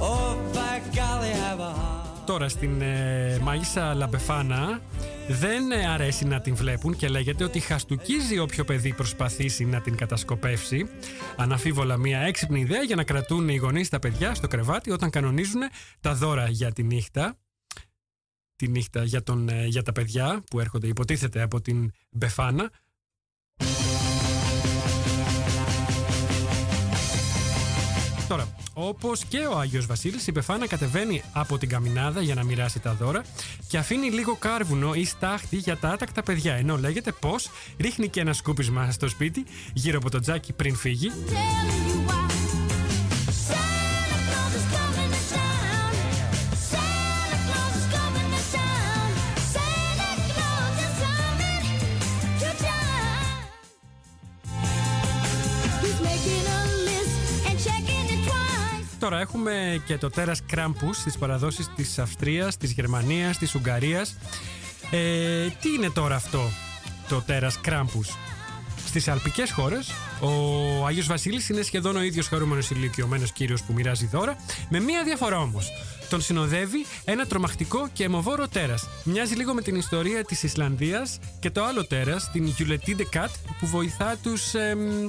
oh 0.01 0.33
by 0.55 0.77
golly, 0.99 1.33
have 1.45 1.61
a 1.61 1.73
holly. 1.73 2.25
Τώρα 2.27 2.49
στην 2.49 2.81
ε, 2.81 3.39
μάγισσα 3.43 3.95
Λαμπεφάνα 3.95 4.81
δεν 5.29 5.71
ε, 5.71 5.87
αρέσει 5.87 6.25
να 6.25 6.41
την 6.41 6.55
βλέπουν 6.55 6.97
και 6.97 7.09
λέγεται 7.09 7.45
ότι 7.45 7.61
χαστούκίζει 7.61 8.39
όποιο 8.39 8.65
παιδί 8.65 8.93
προσπαθήσει 8.93 9.65
να 9.65 9.81
την 9.81 9.97
κατασκοπεύσει. 9.97 10.89
Αναφίβολα 11.37 11.97
μια 11.97 12.19
έξυπνη 12.19 12.61
ιδέα 12.61 12.83
για 12.83 12.97
να 12.97 13.05
κρατούν 13.05 13.49
οι 13.49 13.57
γονείς 13.57 13.89
τα 13.89 13.99
παιδιά 13.99 14.35
στο 14.35 14.49
κρεβάτι 14.49 14.91
όταν 14.91 15.11
κανονίζουν 15.11 15.61
τα 16.01 16.15
δώρα 16.15 16.49
για 16.49 16.73
τη 16.73 16.83
νύχτα. 16.83 17.37
Τη 18.59 18.69
νύχτα 18.69 19.05
για, 19.05 19.23
τον, 19.23 19.49
ε, 19.49 19.67
για 19.67 19.83
τα 19.83 19.93
παιδιά 19.93 20.43
που 20.51 20.61
έρχονται 20.61 20.87
υποτίθεται 20.87 21.43
από 21.43 21.61
την 21.61 21.91
Μπεφάνα. 22.11 22.71
Τώρα, 28.29 28.57
όπως 28.75 29.25
και 29.25 29.39
ο 29.39 29.59
Άγιος 29.59 29.87
Βασίλης, 29.87 30.27
η 30.27 30.33
Πεφάνα 30.33 30.67
κατεβαίνει 30.67 31.23
από 31.33 31.59
την 31.59 31.69
καμινάδα 31.69 32.23
για 32.23 32.35
να 32.35 32.45
μοιράσει 32.45 32.81
τα 32.81 32.95
δώρα 32.95 33.25
και 33.69 33.79
αφήνει 33.79 34.11
λίγο 34.11 34.37
κάρβουνο 34.37 34.95
ή 34.95 35.05
στάχτη 35.05 35.57
για 35.57 35.77
τα 35.77 35.89
άτακτα 35.89 36.23
παιδιά. 36.23 36.55
Ενώ 36.55 36.77
λέγεται 36.77 37.13
πως 37.13 37.51
ρίχνει 37.79 38.09
και 38.09 38.21
ένα 38.21 38.33
σκούπισμα 38.33 38.91
στο 38.91 39.09
σπίτι 39.09 39.45
γύρω 39.73 39.99
από 39.99 40.11
το 40.11 40.21
τζάκι 40.21 40.53
πριν 40.53 40.77
φύγει. 40.77 41.11
Telling 41.11 41.89
you 41.89 42.11
why. 42.11 42.58
Τώρα 59.09 59.21
έχουμε 59.21 59.83
και 59.87 59.99
το 59.99 60.11
τέρας 60.11 60.41
Κράμπους 60.47 60.97
στις 60.97 61.19
παραδόσεις 61.19 61.71
της 61.77 61.99
Αυστρίας, 61.99 62.57
της 62.57 62.73
Γερμανίας, 62.73 63.39
της 63.39 63.55
Ουγγαρίας. 63.55 64.17
Ε, 64.91 65.47
τι 65.61 65.69
είναι 65.69 65.91
τώρα 65.91 66.15
αυτό 66.15 66.43
το 67.09 67.23
τέρας 67.23 67.61
Κράμπους. 67.61 68.09
Στις 68.87 69.09
αλπικές 69.09 69.53
χώρες, 69.53 69.91
ο 70.21 70.87
Άγιος 70.87 71.07
Βασίλης 71.07 71.49
είναι 71.49 71.63
σχεδόν 71.63 71.97
ο 71.97 72.03
ίδιος 72.03 72.29
χαρούμενος 72.29 72.71
ηλικιωμένος 72.71 73.33
κύριος 73.33 73.63
που 73.63 73.73
μοιράζει 73.73 74.07
δώρα, 74.07 74.37
με 74.69 74.81
μία 74.81 75.03
διαφορά 75.05 75.39
όμως. 75.39 75.69
Τον 76.11 76.21
συνοδεύει 76.21 76.87
ένα 77.05 77.27
τρομακτικό 77.27 77.89
και 77.93 78.05
αιμοβόρο 78.05 78.49
τέρας. 78.49 78.89
Μοιάζει 79.05 79.35
λίγο 79.35 79.55
με 79.55 79.63
την 79.63 79.75
ιστορία 79.75 80.25
της 80.25 80.43
Ισλανδίας 80.43 81.19
και 81.41 81.51
το 81.51 81.65
άλλο 81.65 81.87
τέρας, 81.87 82.31
την 82.31 82.55
Yuletide 82.59 83.17
Cat, 83.17 83.31
που 83.61 83.67
βοηθά 83.67 84.17
τους 84.23 84.55
εμ, 84.55 85.09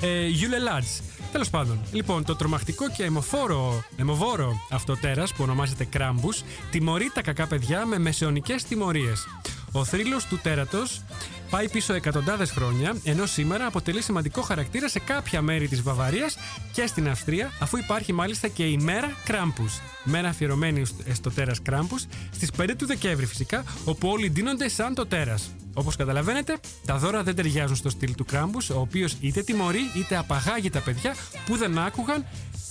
ε, 0.00 0.28
Yule 0.40 0.80
Lads. 0.80 1.02
Τέλος 1.32 1.50
πάντων, 1.50 1.80
λοιπόν, 1.92 2.24
το 2.24 2.36
τρομακτικό 2.36 2.90
και 2.90 3.04
αιμοφόρο, 3.04 3.84
αιμοβόρο 3.96 4.52
αυτό 4.70 4.96
τέρας 4.96 5.32
που 5.32 5.42
ονομάζεται 5.42 5.84
Κράμπους 5.84 6.42
τιμωρεί 6.70 7.10
τα 7.14 7.22
κακά 7.22 7.46
παιδιά 7.46 7.86
με 7.86 7.98
μεσαιωνικές 7.98 8.64
τιμωρίες. 8.64 9.26
Ο 9.72 9.84
θρύλος 9.84 10.24
του 10.24 10.38
τέρατος 10.42 11.02
πάει 11.50 11.68
πίσω 11.68 11.94
εκατοντάδες 11.94 12.50
χρόνια, 12.50 12.96
ενώ 13.04 13.26
σήμερα 13.26 13.66
αποτελεί 13.66 14.02
σημαντικό 14.02 14.42
χαρακτήρα 14.42 14.88
σε 14.88 14.98
κάποια 14.98 15.42
μέρη 15.42 15.68
της 15.68 15.82
Βαβαρίας 15.82 16.36
και 16.72 16.86
στην 16.86 17.08
Αυστρία, 17.08 17.52
αφού 17.60 17.76
υπάρχει 17.76 18.12
μάλιστα 18.12 18.48
και 18.48 18.64
η 18.64 18.76
μέρα 18.76 19.12
Κράμπους. 19.24 19.80
Μέρα 20.04 20.28
αφιερωμένη 20.28 20.82
στο 21.12 21.30
τέρας 21.30 21.62
Κράμπους, 21.62 22.06
στις 22.34 22.50
5 22.50 22.74
του 22.76 22.86
Δεκέμβρη 22.86 23.26
φυσικά, 23.26 23.64
όπου 23.84 24.08
όλοι 24.08 24.30
ντύνονται 24.30 24.68
σαν 24.68 24.94
το 24.94 25.06
τέρας. 25.06 25.50
Όπως 25.78 25.96
καταλαβαίνετε, 25.96 26.56
τα 26.86 26.96
δώρα 26.96 27.22
δεν 27.22 27.34
ταιριάζουν 27.34 27.76
στο 27.76 27.90
στυλ 27.90 28.14
του 28.14 28.24
Κράμπους, 28.24 28.70
ο 28.70 28.80
οποίος 28.80 29.16
είτε 29.20 29.42
τιμωρεί 29.42 29.80
είτε 29.96 30.16
απαγάγει 30.16 30.70
τα 30.70 30.80
παιδιά 30.80 31.14
που 31.46 31.56
δεν 31.56 31.78
άκουγαν 31.78 32.26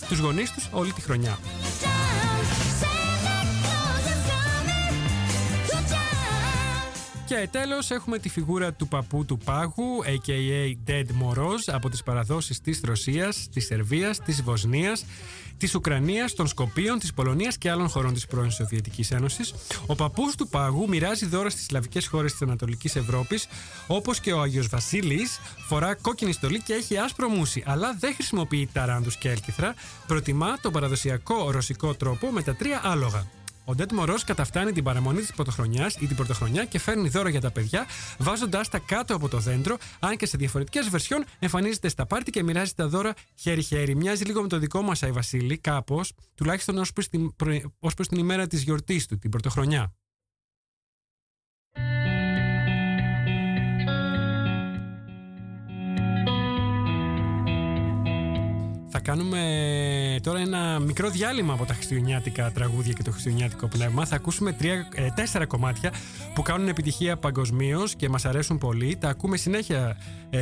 τους 0.08 0.20
γονείς 0.20 0.52
τους 0.52 0.70
όλη 0.72 0.92
τη 0.92 1.02
χρονιά. 1.02 1.38
Και 7.28 7.48
τέλος 7.52 7.92
έχουμε 7.92 8.18
τη 8.18 8.30
φιγούρα 8.30 8.74
του 8.74 8.88
παππού 8.88 9.26
του 9.26 9.38
πάγου, 9.38 10.04
a.k.a. 10.04 10.90
Dead 10.90 11.06
Moroz, 11.06 11.60
από 11.66 11.90
τις 11.90 12.04
παραδόσεις 12.04 12.62
της 12.62 12.82
Ρωσίας, 12.84 13.50
της 13.52 13.66
Σερβίας, 13.66 14.20
της 14.20 14.42
Βοσνίας, 14.44 15.06
της 15.58 15.76
Ουκρανίας, 15.76 16.34
των 16.34 16.48
Σκοπίων, 16.48 17.00
της 17.00 17.14
Πολωνίας 17.14 17.58
και 17.58 17.70
άλλων 17.70 17.90
χωρών 17.90 18.14
της 18.14 18.26
πρώην 18.26 18.52
Σοβιετικής 18.52 19.12
Ένωσης. 19.12 19.54
Ο 19.86 19.96
παππούς 19.96 20.36
του 20.36 20.48
πάγου 20.48 20.88
μοιράζει 20.90 21.26
δώρα 21.26 21.50
στις 21.50 21.66
σλαβικές 21.66 22.08
χώρες 22.08 22.32
της 22.32 22.42
Ανατολικής 22.42 22.96
Ευρώπης, 22.96 23.48
όπως 23.88 24.20
και 24.20 24.34
ο 24.34 24.42
Άγιος 24.42 24.68
Βασίλης, 24.68 25.40
φορά 25.68 25.96
κόκκινη 25.96 26.32
στολή 26.32 26.62
και 26.62 26.74
έχει 26.74 26.98
άσπρο 26.98 27.30
μουσι, 27.30 27.64
αλλά 27.66 27.96
δεν 28.00 28.14
χρησιμοποιεί 28.14 28.70
ταράνδου 28.74 29.12
και 29.20 29.30
έλκυθρα. 29.30 29.74
Προτιμά 30.08 30.58
τον 30.62 30.72
παραδοσιακό 30.72 31.52
ρωσικό 31.52 31.94
τρόπο 31.94 32.32
με 32.32 32.42
τα 32.42 32.56
τρία 32.56 32.82
άλογα. 32.84 33.35
Ο 33.68 33.76
Ντέτ 33.76 33.92
Μωρός 33.92 34.24
καταφτάνει 34.24 34.72
την 34.72 34.84
παραμονή 34.84 35.20
της 35.20 35.32
πρωτοχρονιάς 35.32 35.96
ή 35.96 36.08
την 36.08 36.16
πρωτοχρονιά 36.16 36.66
και 36.66 36.80
φέρνει 36.80 37.10
δώρα 37.10 37.30
για 37.30 37.42
τα 37.42 37.52
παιδιά, 37.52 37.86
βάζοντάς 38.18 38.70
τα 38.70 38.80
κάτω 38.80 39.16
από 39.16 39.28
το 39.30 39.38
δέντρο, 39.40 39.78
αν 40.00 40.18
και 40.18 40.26
σε 40.26 40.38
διαφορετικές 40.38 40.90
βερσιόν 40.90 41.26
εμφανίζεται 41.40 41.88
στα 41.88 42.06
πάρτι 42.06 42.32
και 42.32 42.44
μοιράζει 42.44 42.74
τα 42.74 42.88
δώρα 42.88 43.14
χέρι-χέρι. 43.36 43.96
Μοιάζει 43.96 44.24
λίγο 44.24 44.42
με 44.42 44.48
το 44.48 44.58
δικό 44.58 44.82
μας 44.82 45.04
Άι 45.04 45.12
Βασίλη, 45.12 45.58
κάπως, 45.58 46.14
τουλάχιστον 46.36 46.78
ως 46.78 46.94
προς 46.94 47.10
την, 47.10 47.36
προ- 47.36 47.62
ως 47.80 47.94
προς 47.94 48.08
την 48.08 48.18
ημέρα 48.18 48.48
της 48.48 48.62
γιορτής 48.62 49.06
του, 49.06 49.18
την 49.18 49.30
πρωτοχρονιά. 49.30 49.94
Θα 58.98 59.04
κάνουμε 59.04 60.20
τώρα 60.24 60.40
ένα 60.40 60.80
μικρό 60.80 61.10
διάλειμμα 61.10 61.54
από 61.54 61.66
τα 61.66 61.74
χριστουγεννιάτικα 61.74 62.52
τραγούδια 62.52 62.94
και 62.94 63.04
το 63.04 63.12
χριστουγεννιάτικο 63.12 63.68
πνεύμα. 63.68 64.06
Θα 64.06 64.16
ακούσουμε 64.16 64.52
τρία, 64.52 64.88
ε, 64.96 65.08
τέσσερα 65.16 65.46
κομμάτια 65.46 65.94
που 66.34 66.42
κάνουν 66.42 66.68
επιτυχία 66.68 67.18
παγκοσμίως 67.18 67.96
και 67.96 68.10
μας 68.10 68.26
αρέσουν 68.26 68.58
πολύ. 68.58 68.98
Τα 69.00 69.10
ακούμε 69.10 69.38
συνέχεια 69.38 69.98
ε, 70.30 70.40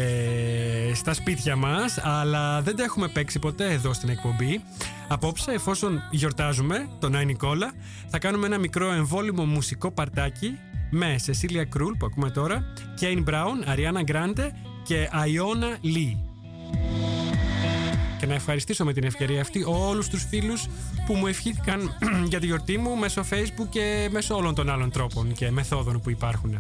στα 0.94 1.14
σπίτια 1.14 1.56
μας, 1.56 1.98
αλλά 2.04 2.62
δεν 2.62 2.76
τα 2.76 2.84
έχουμε 2.84 3.08
παίξει 3.08 3.40
ποτέ 3.40 3.72
εδώ 3.72 3.94
στην 3.94 4.10
εκπομπή. 4.10 4.62
Απόψε, 5.08 5.52
εφόσον 5.52 6.02
γιορτάζουμε 6.12 6.90
τον 7.00 7.16
Άι 7.16 7.26
Νικόλα, 7.26 7.72
θα 8.08 8.20
κάνουμε 8.20 8.46
ένα 8.46 8.58
μικρό 8.58 8.92
εμβόλυμο 8.92 9.46
μουσικό 9.46 9.92
παρτάκι 9.92 10.58
με 10.92 11.16
Σεσίλια 11.18 11.64
Κρούλ 11.64 11.94
που 11.94 12.06
ακούμε 12.06 12.30
τώρα, 12.30 12.74
Κέιν 12.96 13.22
Μπράουν, 13.22 13.64
Αριάννα 13.66 14.02
Γκράντε 14.02 14.52
και 14.84 15.10
Αϊώνα 15.12 15.78
Λί 15.82 16.18
και 18.24 18.30
να 18.30 18.36
ευχαριστήσω 18.36 18.86
με 18.86 18.94
την 18.94 19.04
ευκαιρία 19.04 19.42
αυτή 19.42 19.64
όλους 19.68 20.08
τους 20.10 20.26
φίλους 20.30 20.68
που 21.06 21.14
μου 21.14 21.28
ευχήθηκαν 21.28 21.98
για 22.32 22.40
τη 22.40 22.46
γιορτή 22.46 22.78
μου 22.78 22.96
μέσω 22.96 23.26
facebook 23.30 23.68
και 23.70 24.10
μέσω 24.12 24.36
όλων 24.36 24.56
των 24.56 24.70
άλλων 24.70 24.92
τρόπων 24.92 25.34
και 25.34 25.52
μεθόδων 25.52 26.02
που 26.02 26.10
υπάρχουν. 26.10 26.60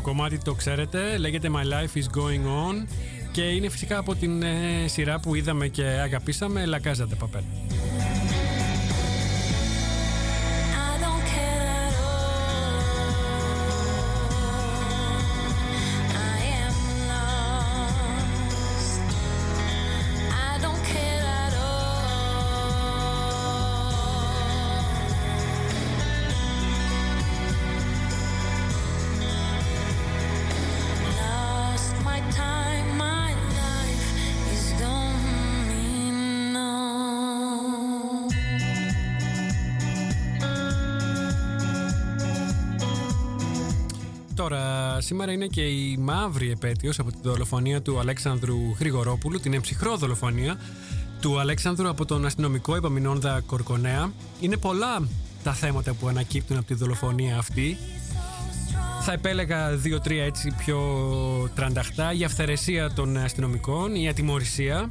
Το 0.00 0.06
κομμάτι 0.06 0.38
το 0.38 0.54
ξέρετε, 0.54 1.18
λέγεται 1.18 1.50
My 1.52 1.62
Life 1.62 1.98
is 1.98 2.18
Going 2.18 2.44
On 2.44 2.86
και 3.32 3.42
είναι 3.42 3.68
φυσικά 3.68 3.98
από 3.98 4.14
την 4.14 4.42
ε, 4.42 4.86
σειρά 4.86 5.20
που 5.20 5.34
είδαμε 5.34 5.68
και 5.68 5.82
αγαπήσαμε 5.82 6.64
La 6.66 6.86
Casa 6.86 7.02
de 7.02 7.24
Papel. 7.24 7.89
Σήμερα 45.10 45.32
είναι 45.32 45.46
και 45.46 45.62
η 45.62 45.96
μαύρη 45.96 46.50
επέτειος 46.50 46.98
από 46.98 47.10
τη 47.10 47.16
δολοφονία 47.22 47.82
του 47.82 47.98
Αλέξανδρου 47.98 48.56
Γρηγορόπουλου, 48.78 49.40
την 49.40 49.54
εμψυχρό 49.54 49.96
δολοφονία 49.96 50.58
του 51.20 51.38
Αλέξανδρου 51.38 51.88
από 51.88 52.04
τον 52.04 52.26
αστυνομικό 52.26 52.76
Επαμινόνδα 52.76 53.42
Κορκονέα. 53.46 54.12
Είναι 54.40 54.56
πολλά 54.56 55.02
τα 55.42 55.52
θέματα 55.52 55.92
που 55.94 56.08
ανακύπτουν 56.08 56.56
από 56.56 56.66
τη 56.66 56.74
δολοφονία 56.74 57.38
αυτή. 57.38 57.76
Θα 59.00 59.12
επέλεγα 59.12 59.76
δύο-τρία 59.76 60.24
έτσι 60.24 60.54
πιο 60.58 60.80
τρανταχτά. 61.54 62.12
Η 62.12 62.24
αυθαιρεσία 62.24 62.92
των 62.92 63.16
αστυνομικών, 63.16 63.94
η 63.94 64.08
ατιμορρησία, 64.08 64.90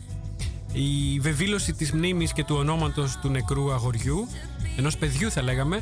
η 0.73 1.19
βεβήλωση 1.19 1.73
της 1.73 1.91
μνήμης 1.91 2.33
και 2.33 2.43
του 2.43 2.55
ονόματος 2.55 3.17
του 3.21 3.29
νεκρού 3.29 3.71
αγοριού, 3.71 4.27
ενός 4.77 4.97
παιδιού 4.97 5.31
θα 5.31 5.41
λέγαμε, 5.41 5.81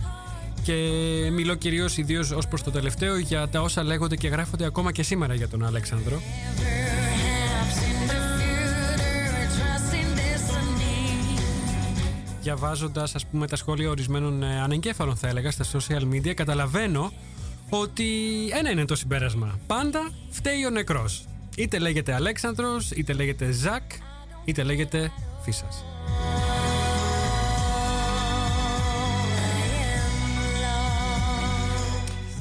και 0.67 1.31
μιλώ 1.31 1.55
κυρίως 1.55 1.97
ιδίως 1.97 2.31
ως 2.31 2.47
προς 2.47 2.63
το 2.63 2.71
τελευταίο 2.71 3.17
για 3.17 3.47
τα 3.47 3.61
όσα 3.61 3.83
λέγονται 3.83 4.15
και 4.15 4.27
γράφονται 4.27 4.65
ακόμα 4.65 4.91
και 4.91 5.03
σήμερα 5.03 5.33
για 5.33 5.47
τον 5.47 5.65
Αλέξανδρο. 5.65 6.21
Perhaps 6.21 7.77
in 7.89 8.09
the 8.09 8.19
future, 8.37 9.45
trust 9.55 9.93
in 9.93 10.09
destiny. 10.19 11.39
Διαβάζοντας 12.41 13.15
ας 13.15 13.25
πούμε 13.25 13.47
τα 13.47 13.55
σχόλια 13.55 13.89
ορισμένων 13.89 14.43
ε, 14.43 14.61
ανεγκέφαλων 14.61 15.15
θα 15.15 15.27
έλεγα 15.27 15.51
στα 15.51 15.65
social 15.73 16.13
media 16.13 16.33
καταλαβαίνω 16.33 17.11
ότι 17.69 18.05
ένα 18.59 18.71
είναι 18.71 18.85
το 18.85 18.95
συμπέρασμα. 18.95 19.59
Πάντα 19.67 20.11
φταίει 20.29 20.65
ο 20.65 20.69
νεκρός. 20.69 21.25
Είτε 21.57 21.79
λέγεται 21.79 22.13
Αλέξανδρος, 22.13 22.91
είτε 22.91 23.13
λέγεται 23.13 23.51
Ζακ, 23.51 23.91
είτε 24.45 24.63
λέγεται 24.63 25.11
Φίσας. 25.41 25.83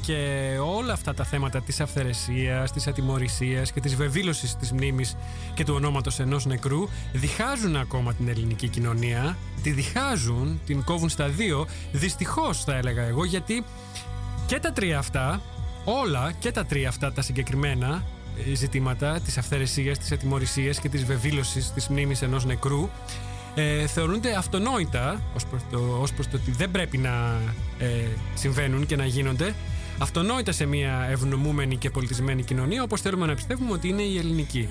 Και 0.07 0.57
όλα 0.63 0.93
αυτά 0.93 1.13
τα 1.13 1.23
θέματα 1.23 1.61
της 1.61 1.79
αυθαιρεσίας, 1.79 2.71
της 2.71 2.87
ατιμορρησίας 2.87 3.71
και 3.71 3.79
της 3.79 3.95
βεβήλωσης 3.95 4.55
της 4.55 4.71
μνήμης 4.71 5.15
και 5.53 5.63
του 5.63 5.73
ονόματος 5.73 6.19
ενός 6.19 6.45
νεκρού 6.45 6.87
διχάζουν 7.13 7.75
ακόμα 7.75 8.13
την 8.13 8.27
ελληνική 8.27 8.67
κοινωνία, 8.67 9.37
τη 9.63 9.71
διχάζουν, 9.71 10.59
την 10.65 10.83
κόβουν 10.83 11.09
στα 11.09 11.27
δύο, 11.27 11.67
δυστυχώς 11.91 12.63
θα 12.63 12.75
έλεγα 12.75 13.03
εγώ, 13.03 13.25
γιατί 13.25 13.63
και 14.45 14.59
τα 14.59 14.71
τρία 14.71 14.97
αυτά, 14.97 15.41
όλα 15.85 16.31
και 16.39 16.51
τα 16.51 16.65
τρία 16.65 16.89
αυτά 16.89 17.13
τα 17.13 17.21
συγκεκριμένα 17.21 18.03
ε, 18.51 18.55
ζητήματα 18.55 19.19
της 19.19 19.37
αυθαιρεσίας, 19.37 19.97
της 19.97 20.11
ατιμορρησίας 20.11 20.79
και 20.79 20.89
της 20.89 21.05
βεβήλωσης 21.05 21.71
της 21.71 21.87
μνήμης 21.87 22.21
ενός 22.21 22.45
νεκρού 22.45 22.89
ε, 23.55 23.87
θεωρούνται 23.87 24.35
αυτονόητα 24.35 25.21
ως 25.35 25.45
προς, 25.45 25.61
το, 25.71 25.97
ως 26.01 26.13
προς 26.13 26.27
το 26.27 26.37
ότι 26.37 26.51
δεν 26.51 26.71
πρέπει 26.71 26.97
να 26.97 27.41
ε, 27.79 28.05
συμβαίνουν 28.35 28.85
και 28.85 28.95
να 28.95 29.05
γίνονται 29.05 29.53
αυτονόητα 29.99 30.51
σε 30.51 30.65
μια 30.65 31.07
ευνομούμενη 31.09 31.77
και 31.77 31.89
πολιτισμένη 31.89 32.43
κοινωνία 32.43 32.83
όπως 32.83 33.01
θέλουμε 33.01 33.25
να 33.25 33.35
πιστεύουμε 33.35 33.71
ότι 33.71 33.87
είναι 33.87 34.01
η 34.01 34.17
ελληνική. 34.17 34.69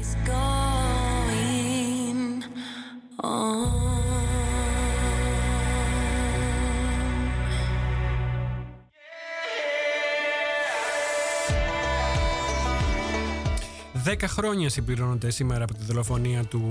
10 14.06 14.14
χρόνια 14.26 14.68
συμπληρώνονται 14.68 15.30
σήμερα 15.30 15.64
από 15.64 15.74
τη 15.74 15.84
δολοφονία 15.84 16.44
του 16.44 16.62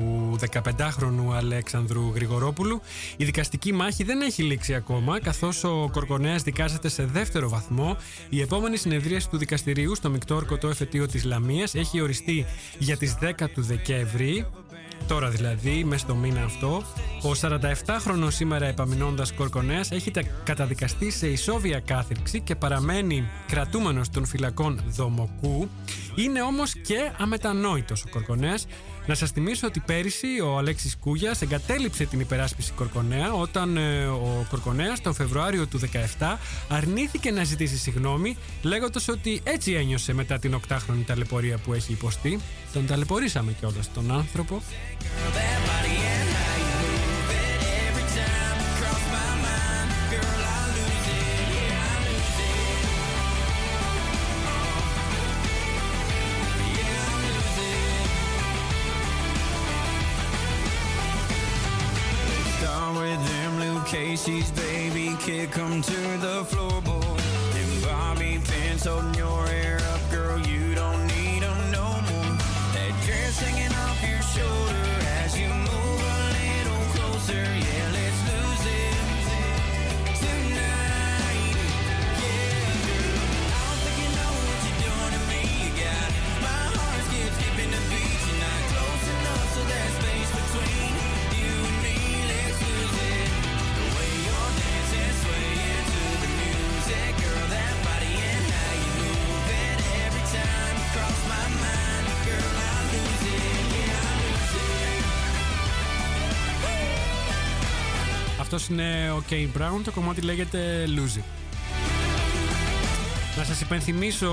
15χρονου 0.51 1.33
Αλέξανδρου 1.33 2.11
Γρηγορόπουλου. 2.13 2.81
Η 3.17 3.25
δικαστική 3.25 3.73
μάχη 3.73 4.03
δεν 4.03 4.21
έχει 4.21 4.43
λήξει 4.43 4.73
ακόμα, 4.73 5.19
καθώς 5.19 5.63
ο 5.63 5.89
Κορκονέας 5.91 6.43
δικάζεται 6.43 6.89
σε 6.89 7.05
δεύτερο 7.05 7.49
βαθμό. 7.49 7.97
Η 8.29 8.41
επόμενη 8.41 8.77
συνεδρίαση 8.77 9.29
του 9.29 9.37
δικαστηρίου 9.37 9.95
στο 9.95 10.09
μεικτό 10.09 10.35
ορκωτό 10.35 10.67
εφετείο 10.67 11.07
της 11.07 11.23
Λαμίας 11.23 11.75
έχει 11.75 12.01
οριστεί 12.01 12.45
για 12.77 12.97
τις 12.97 13.17
10 13.21 13.47
του 13.53 13.61
Δεκέμβρη. 13.61 14.45
Τώρα 15.07 15.29
δηλαδή, 15.29 15.83
μέσα 15.83 15.99
στο 15.99 16.15
μήνα 16.15 16.43
αυτό, 16.43 16.83
ο 17.23 17.31
47χρονος 17.41 18.27
σήμερα 18.31 18.65
επαμεινώντας 18.65 19.33
Κορκονέας 19.33 19.91
έχει 19.91 20.11
τα- 20.11 20.21
καταδικαστεί 20.43 21.11
σε 21.11 21.27
ισόβια 21.27 21.79
κάθυρξη 21.79 22.41
και 22.41 22.55
παραμένει 22.55 23.27
κρατούμενος 23.47 24.09
των 24.09 24.25
φυλακών 24.25 24.81
Δομοκού. 24.87 25.69
Είναι 26.15 26.41
όμως 26.41 26.73
και 26.73 27.11
αμετανόητος 27.17 28.03
ο 28.03 28.09
Κορκονέας. 28.09 28.67
Να 29.07 29.15
σας 29.15 29.31
θυμίσω 29.31 29.67
ότι 29.67 29.79
πέρυσι 29.79 30.27
ο 30.43 30.57
Αλέξης 30.57 30.97
Κούγιας 30.97 31.41
εγκατέλειψε 31.41 32.05
την 32.05 32.19
υπεράσπιση 32.19 32.71
Κορκονέα 32.71 33.33
όταν 33.33 33.77
ε, 33.77 34.05
ο 34.05 34.45
Κορκονέας 34.49 35.01
τον 35.01 35.13
Φεβρουάριο 35.13 35.67
του 35.67 35.79
17 36.19 36.37
αρνήθηκε 36.69 37.31
να 37.31 37.43
ζητήσει 37.43 37.77
συγγνώμη 37.77 38.37
λέγοντας 38.61 39.07
ότι 39.07 39.41
έτσι 39.43 39.71
ένιωσε 39.71 40.13
μετά 40.13 40.39
την 40.39 40.53
οκτάχρονη 40.53 41.03
ταλαιπωρία 41.03 41.57
που 41.57 41.73
έχει 41.73 41.91
υποστεί. 41.91 42.39
Τον 42.73 42.85
ταλαιπωρήσαμε 42.85 43.51
κιόλας 43.51 43.91
τον 43.93 44.11
άνθρωπο. 44.11 44.61
Casey's 64.25 64.49
baby 64.53 65.15
kick 65.19 65.55
'em 65.55 65.83
to 65.83 66.17
the 66.17 66.43
floorboard. 66.49 67.21
And 67.61 67.83
Bobby 67.83 68.39
pins 68.43 68.85
holding 68.85 69.13
your 69.13 69.45
hair 69.45 69.77
up, 69.93 70.01
girl. 70.09 70.39
You 70.39 70.73
don't 70.73 71.05
need 71.05 71.43
'em 71.43 71.71
no 71.71 71.85
more. 72.09 72.35
That 72.73 72.93
dress 73.05 73.37
hanging 73.37 73.75
off 73.85 74.01
your 74.01 74.23
shoulder 74.33 74.64
Αυτός 108.55 108.69
είναι 108.69 109.11
ο 109.11 109.23
Kane 109.29 109.59
Brown, 109.59 109.81
το 109.83 109.91
κομμάτι 109.91 110.21
λέγεται 110.21 110.85
Lose 110.87 111.17
It. 111.17 111.23
Να 113.37 113.43
σας 113.43 113.61
υπενθυμίσω 113.61 114.31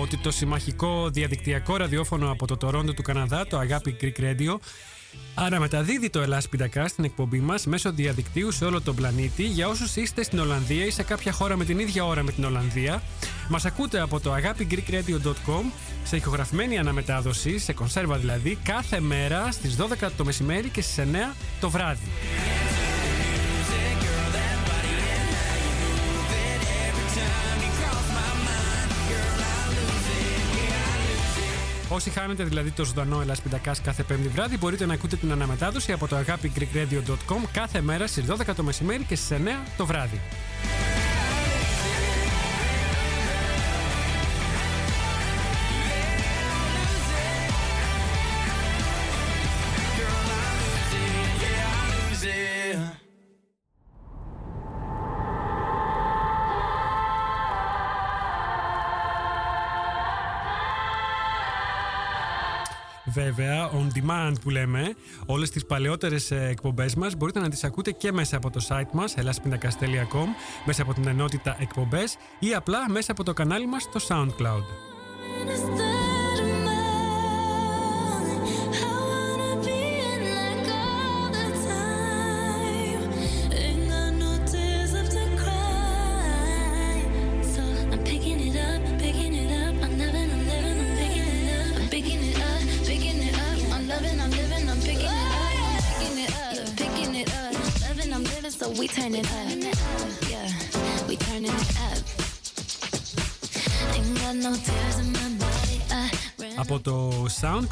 ότι 0.00 0.16
το 0.16 0.30
συμμαχικό 0.30 1.08
διαδικτυακό 1.10 1.76
ραδιόφωνο 1.76 2.30
από 2.30 2.46
το 2.46 2.56
Τορόντο 2.56 2.92
του 2.92 3.02
Καναδά, 3.02 3.46
το 3.46 3.58
Αγάπη 3.58 3.96
Greek 4.00 4.20
Radio, 4.20 4.56
αναμεταδίδει 5.34 6.10
το 6.10 6.20
Ελλάς 6.20 6.48
Πιντακά 6.48 6.88
στην 6.88 7.04
εκπομπή 7.04 7.40
μας 7.40 7.66
μέσω 7.66 7.92
διαδικτύου 7.92 8.50
σε 8.50 8.64
όλο 8.64 8.80
τον 8.80 8.94
πλανήτη 8.94 9.42
για 9.42 9.68
όσους 9.68 9.96
είστε 9.96 10.22
στην 10.22 10.38
Ολλανδία 10.38 10.84
ή 10.84 10.90
σε 10.90 11.02
κάποια 11.02 11.32
χώρα 11.32 11.56
με 11.56 11.64
την 11.64 11.78
ίδια 11.78 12.04
ώρα 12.04 12.22
με 12.22 12.32
την 12.32 12.44
Ολλανδία. 12.44 13.02
Μας 13.48 13.64
ακούτε 13.64 14.00
από 14.00 14.20
το 14.20 14.34
agapigreekradio.com 14.34 15.64
σε 16.04 16.16
ηχογραφημένη 16.16 16.78
αναμετάδοση, 16.78 17.58
σε 17.58 17.72
κονσέρβα 17.72 18.16
δηλαδή, 18.16 18.58
κάθε 18.62 19.00
μέρα 19.00 19.52
στις 19.52 19.76
12 19.76 20.08
το 20.16 20.24
μεσημέρι 20.24 20.68
και 20.68 20.82
στις 20.82 21.04
9 21.04 21.34
το 21.60 21.70
βράδυ. 21.70 22.08
Όσοι 31.94 32.10
χάνετε 32.10 32.44
δηλαδή 32.44 32.70
το 32.70 32.84
ζωντανό 32.84 33.20
Ελλάς 33.20 33.40
Πιντακάς 33.40 33.80
κάθε 33.80 34.02
πέμπτη 34.02 34.28
βράδυ 34.28 34.58
μπορείτε 34.58 34.86
να 34.86 34.94
ακούτε 34.94 35.16
την 35.16 35.32
αναμετάδοση 35.32 35.92
από 35.92 36.08
το 36.08 36.16
agapigreekradio.com 36.16 37.48
κάθε 37.52 37.80
μέρα 37.80 38.06
στις 38.06 38.24
12 38.28 38.54
το 38.56 38.62
μεσημέρι 38.62 39.04
και 39.04 39.16
στις 39.16 39.38
9 39.38 39.48
το 39.76 39.86
βράδυ. 39.86 40.20
Βέβαια, 63.36 63.70
on 63.70 63.98
demand 63.98 64.32
που 64.42 64.50
λέμε, 64.50 64.94
όλες 65.26 65.50
τις 65.50 65.66
παλαιότερες 65.66 66.30
ε, 66.30 66.46
εκπομπές 66.50 66.94
μας 66.94 67.14
μπορείτε 67.14 67.40
να 67.40 67.48
τις 67.48 67.64
ακούτε 67.64 67.90
και 67.90 68.12
μέσα 68.12 68.36
από 68.36 68.50
το 68.50 68.66
site 68.68 68.90
μας, 68.92 69.14
elaspinacas.com, 69.16 70.26
μέσα 70.64 70.82
από 70.82 70.94
την 70.94 71.06
ενότητα 71.06 71.56
εκπομπές 71.60 72.16
ή 72.38 72.54
απλά 72.54 72.90
μέσα 72.90 73.12
από 73.12 73.24
το 73.24 73.32
κανάλι 73.32 73.66
μας 73.66 73.82
στο 73.82 74.00
SoundCloud. 74.08 74.64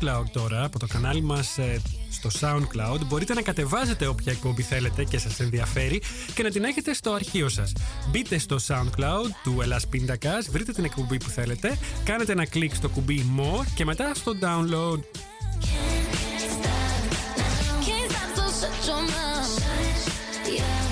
SoundCloud 0.03 0.25
τώρα, 0.33 0.65
από 0.65 0.79
το 0.79 0.87
κανάλι 0.87 1.23
μας 1.23 1.59
ε, 1.59 1.81
στο 2.11 2.31
SoundCloud, 2.41 3.01
μπορείτε 3.07 3.35
να 3.35 3.43
κατεβάζετε 3.43 4.07
όποια 4.07 4.33
εκπομπή 4.33 4.63
θέλετε 4.63 5.05
και 5.05 5.19
σας 5.19 5.41
ενδιαφέρει 5.41 6.03
και 6.35 6.43
να 6.43 6.51
την 6.51 6.65
έχετε 6.65 6.95
στο 6.95 7.13
αρχείο 7.13 7.49
σας. 7.49 7.73
Μπείτε 8.11 8.39
στο 8.39 8.57
SoundCloud 8.67 9.31
του 9.43 9.61
Ελλάς 9.63 9.87
Πίντακας, 9.87 10.49
βρείτε 10.51 10.73
την 10.73 10.85
εκπομπή 10.85 11.17
που 11.17 11.29
θέλετε, 11.29 11.79
κάνετε 12.05 12.33
ένα 12.33 12.47
κλικ 12.47 12.75
στο 12.75 12.89
κουμπί 12.89 13.27
More 13.39 13.65
και 13.75 13.85
μετά 13.85 14.15
στο 14.15 14.33
Download. 14.41 15.01
Can't 17.87 18.11
stop, 18.11 18.37
so 18.37 18.47
shut 18.59 18.89
your 20.59 20.92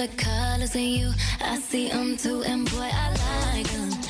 the 0.00 0.08
colors 0.16 0.74
in 0.76 0.88
you. 0.88 1.12
I 1.42 1.58
see 1.58 1.90
them 1.90 2.16
too, 2.16 2.42
and 2.42 2.64
boy, 2.70 2.88
I 2.90 3.54
like 3.54 3.68
them. 3.68 4.09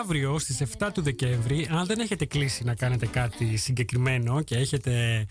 Αύριο 0.00 0.38
στις 0.38 0.62
7 0.78 0.88
του 0.94 1.02
Δεκέμβρη, 1.02 1.68
αν 1.70 1.86
δεν 1.86 1.98
έχετε 1.98 2.24
κλείσει 2.24 2.64
να 2.64 2.74
κάνετε 2.74 3.06
κάτι 3.06 3.56
συγκεκριμένο 3.56 4.42
και 4.42 4.56
έχετε 4.56 5.26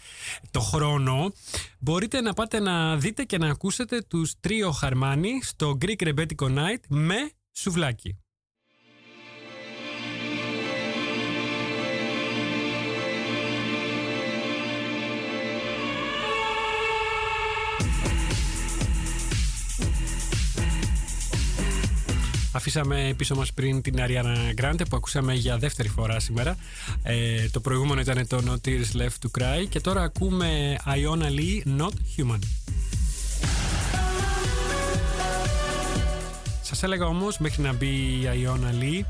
το 0.51 0.59
χρόνο, 0.59 1.33
μπορείτε 1.79 2.21
να 2.21 2.33
πάτε 2.33 2.59
να 2.59 2.97
δείτε 2.97 3.23
και 3.23 3.37
να 3.37 3.49
ακούσετε 3.49 4.01
τους 4.01 4.33
τρίο 4.39 4.71
Χαρμάνι 4.71 5.41
στο 5.43 5.77
Greek 5.81 6.07
Rebetiko 6.07 6.45
Night 6.45 6.83
με 6.87 7.15
σουβλάκι. 7.51 8.20
Αφήσαμε 22.51 23.13
πίσω 23.17 23.35
μας 23.35 23.53
πριν 23.53 23.81
την 23.81 23.95
Ariana 23.97 24.61
Grande 24.61 24.81
που 24.89 24.95
ακούσαμε 24.95 25.33
για 25.33 25.57
δεύτερη 25.57 25.89
φορά 25.89 26.19
σήμερα. 26.19 26.55
Ε, 27.03 27.49
το 27.49 27.59
προηγούμενο 27.59 28.01
ήταν 28.01 28.27
το 28.27 28.41
No 28.45 28.67
Tears 28.67 29.01
Left 29.01 29.25
to 29.25 29.41
Cry 29.41 29.65
και 29.69 29.79
τώρα 29.79 30.01
ακούμε 30.01 30.77
Iona 30.85 31.25
Lee 31.25 31.81
Not 31.81 31.93
Human. 32.17 32.39
Σας 36.61 36.83
έλεγα 36.83 37.05
όμως 37.05 37.37
μέχρι 37.37 37.61
να 37.61 37.73
μπει 37.73 37.85
η 37.85 38.29
Iona 38.45 38.83
Lee 38.83 39.01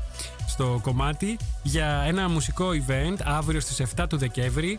στο 0.46 0.80
κομμάτι 0.82 1.36
για 1.62 2.04
ένα 2.06 2.28
μουσικό 2.28 2.68
event 2.68 3.16
αύριο 3.24 3.60
στις 3.60 3.86
7 3.96 4.06
του 4.08 4.16
Δεκέμβρη. 4.16 4.78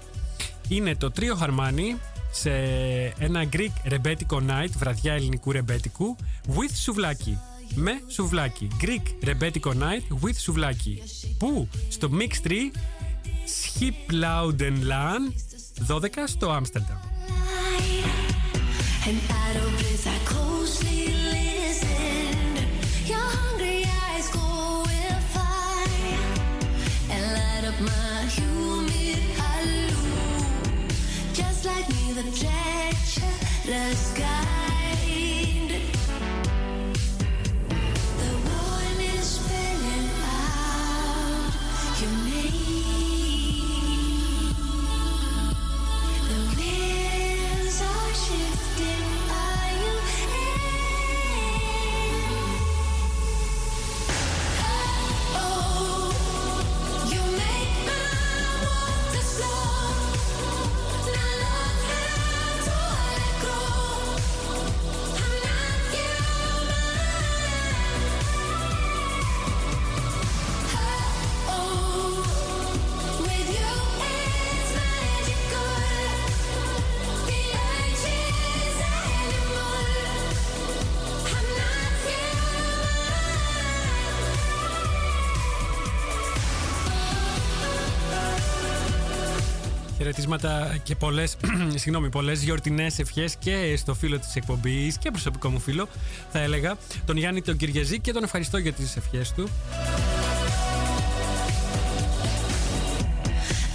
Είναι 0.68 0.96
το 0.96 1.12
τρίο 1.12 1.36
Χαρμάνι 1.36 1.98
σε 2.32 2.52
ένα 3.20 3.46
Greek 3.54 3.92
Rebetiko 3.92 4.38
Night, 4.38 4.70
βραδιά 4.78 5.14
ελληνικού 5.14 5.52
ρεμπέτικου, 5.52 6.16
with 6.48 6.76
σουβλάκι. 6.84 7.38
Με 7.76 8.02
σουβλάκι. 8.08 8.68
Greek 8.82 9.26
Rebetiko 9.26 9.70
Night 9.70 10.24
with 10.24 10.38
σουβλάκι. 10.38 11.02
Πού? 11.38 11.68
Στο 11.90 12.10
Mix 12.20 12.48
3 12.48 12.54
Schiploudenlaan 13.46 15.34
12 15.88 16.08
στο 16.26 16.52
Άμστερνταμ. 16.52 16.98
And 19.06 19.20
out 19.42 19.56
of 19.62 19.70
bliss, 19.78 20.08
I 20.08 20.18
closely 20.32 21.04
Χαιρετίσματα 90.40 90.78
και 90.84 90.96
πολλές 90.96 91.38
συγγνώμη, 91.82 92.10
πολλές 92.10 92.44
γιορτινές 92.44 93.00
ευχές 93.00 93.36
και 93.36 93.76
στο 93.78 93.94
φίλο 93.94 94.20
της 94.20 94.36
εκπομπής 94.36 94.98
και 94.98 95.12
προσωπικό 95.12 95.50
μου 95.50 95.60
φίλο, 95.60 95.88
θα 96.32 96.40
έλεγα, 96.40 96.78
τον 97.06 97.18
Γιάννη 97.18 97.42
τον 97.42 97.58
Κυριαζή 97.58 98.00
και 98.00 98.12
τον 98.12 98.24
ευχαριστώ 98.24 98.58
για 98.58 98.74
τις 98.74 98.96
ευχές 98.96 99.34
του. 99.34 99.50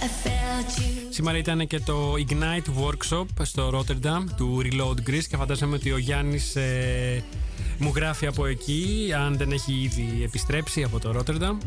I 0.01 0.27
felt 0.27 0.79
you. 0.79 1.07
Σήμερα 1.09 1.37
ήταν 1.37 1.67
και 1.67 1.79
το 1.79 2.13
Ignite 2.27 2.83
Workshop 2.83 3.25
στο 3.41 3.69
Rotterdam 3.79 4.23
του 4.37 4.61
Reload 4.63 5.09
Greece 5.09 5.25
και 5.29 5.37
φαντάζομαι 5.37 5.75
ότι 5.75 5.91
ο 5.91 5.97
Γιάννης 5.97 6.55
ε, 6.55 7.23
μου 7.77 7.91
γράφει 7.95 8.25
από 8.25 8.45
εκεί, 8.45 9.11
αν 9.17 9.37
δεν 9.37 9.51
έχει 9.51 9.73
ήδη 9.73 10.21
επιστρέψει 10.23 10.83
από 10.83 10.99
το 10.99 11.15
Rotterdam. 11.17 11.57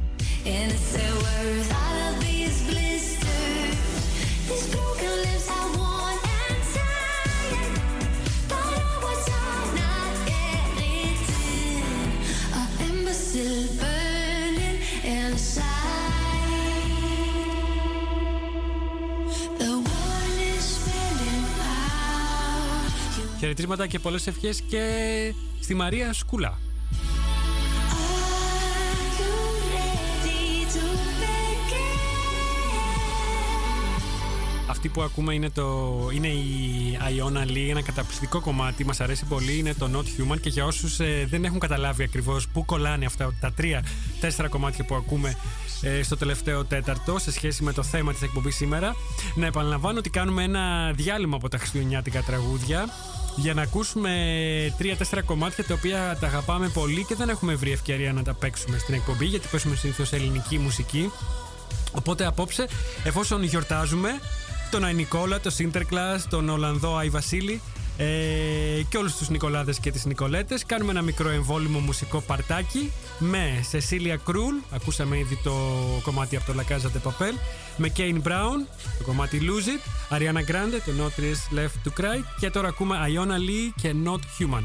Χαιρετίσματα 23.43 23.87
και 23.87 23.99
πολλές 23.99 24.27
ευχές 24.27 24.63
και 24.69 24.85
στη 25.61 25.75
Μαρία 25.75 26.13
Σκούλα. 26.13 26.49
Are 26.49 26.59
you 29.19 29.33
ready 29.73 30.65
to 30.75 30.85
begin? 31.21 32.01
Αυτή 34.71 34.89
που 34.89 35.03
ακούμε 35.03 35.35
είναι, 35.35 35.51
το, 35.51 35.99
είναι 36.15 36.27
η 36.27 36.99
Iona 37.01 37.51
Lee, 37.51 37.67
ένα 37.71 37.83
καταπληκτικό 37.83 38.41
κομμάτι, 38.41 38.85
μας 38.85 39.01
αρέσει 39.01 39.25
πολύ, 39.25 39.59
είναι 39.59 39.75
το 39.75 39.91
Not 39.95 40.33
Human 40.33 40.41
και 40.41 40.49
για 40.49 40.65
όσους 40.65 41.01
ε, 41.01 41.27
δεν 41.31 41.45
έχουν 41.45 41.59
καταλάβει 41.59 42.03
ακριβώς 42.03 42.49
πού 42.49 42.65
κολλάνε 42.65 43.05
αυτά 43.05 43.35
τα 43.41 43.53
τρία, 43.53 43.85
τέσσερα 44.21 44.49
κομμάτια 44.49 44.85
που 44.85 44.95
ακούμε 44.95 45.37
ε, 45.83 46.03
στο 46.03 46.17
τελευταίο 46.17 46.65
τέταρτο 46.65 47.19
σε 47.19 47.33
σχέση 47.33 47.63
με 47.63 47.73
το 47.73 47.83
θέμα 47.83 48.13
της 48.13 48.23
εκπομπής 48.23 48.57
σήμερα, 48.57 48.95
να 49.35 49.47
επαναλαμβάνω 49.47 49.99
ότι 49.99 50.11
κάνουμε 50.11 50.43
ένα 50.43 50.93
διάλειμμα 50.95 51.37
από 51.37 51.49
τα 51.49 51.59
χριστουγεννιάτικα 51.59 52.23
τραγούδια 52.23 52.89
για 53.37 53.55
να 53.55 53.63
ακούσουμε 53.63 54.11
τρία-τέσσερα 54.79 55.23
κομμάτια 55.23 55.65
τα 55.65 55.75
οποία 55.75 56.17
τα 56.21 56.27
αγαπάμε 56.27 56.69
πολύ 56.69 57.05
και 57.05 57.15
δεν 57.15 57.29
έχουμε 57.29 57.55
βρει 57.55 57.73
ευκαιρία 57.73 58.13
να 58.13 58.23
τα 58.23 58.35
παίξουμε 58.35 58.79
στην 58.79 58.95
εκπομπή 58.95 59.25
γιατί 59.25 59.49
παίζουμε 59.51 59.77
συνήθως 59.77 60.13
ελληνική 60.13 60.59
μουσική. 60.59 61.11
Οπότε 61.93 62.27
απόψε, 62.27 62.69
εφόσον 63.05 63.43
γιορτάζουμε 63.43 64.11
τον 64.71 64.85
Άι 64.85 64.95
Νικόλα, 64.95 65.41
τον 65.41 65.53
Sinterklaas, 65.59 66.21
τον 66.29 66.49
Ολλανδό 66.49 66.97
Άι 66.97 67.09
Βασίλη 67.09 67.61
ε, 67.97 68.83
και 68.89 68.97
όλους 68.97 69.17
τους 69.17 69.29
Νικολάδες 69.29 69.79
και 69.79 69.91
τις 69.91 70.05
Νικολέτες 70.05 70.67
κάνουμε 70.67 70.91
ένα 70.91 71.03
μικρό 71.03 71.29
εμβόλυμο 71.29 71.79
μουσικό 71.79 72.21
παρτάκι 72.21 72.93
με 73.19 73.65
Σεσίλια 73.69 74.17
Κρούλ, 74.17 74.55
ακούσαμε 74.71 75.19
ήδη 75.19 75.39
το 75.43 75.53
κομμάτι 76.03 76.37
από 76.37 76.53
το 76.53 76.59
La 76.59 76.73
Casa 76.73 76.87
de 76.87 77.09
Papel 77.09 77.35
με 77.77 77.93
Kane 77.97 78.23
Brown, 78.23 78.67
το 78.99 79.05
κομμάτι 79.05 79.41
Lose 79.43 79.69
It 79.69 80.17
Ariana 80.17 80.51
Grande, 80.51 80.81
το 80.87 80.93
Not 80.99 81.21
Is 81.21 81.59
Left 81.59 81.89
to 81.89 82.01
Cry 82.01 82.25
και 82.41 82.51
τώρα 82.51 82.69
ακούμε 82.69 82.97
Iona 83.09 83.37
Lee 83.37 83.73
και 83.77 83.95
Not 84.05 84.21
Human. 84.39 84.63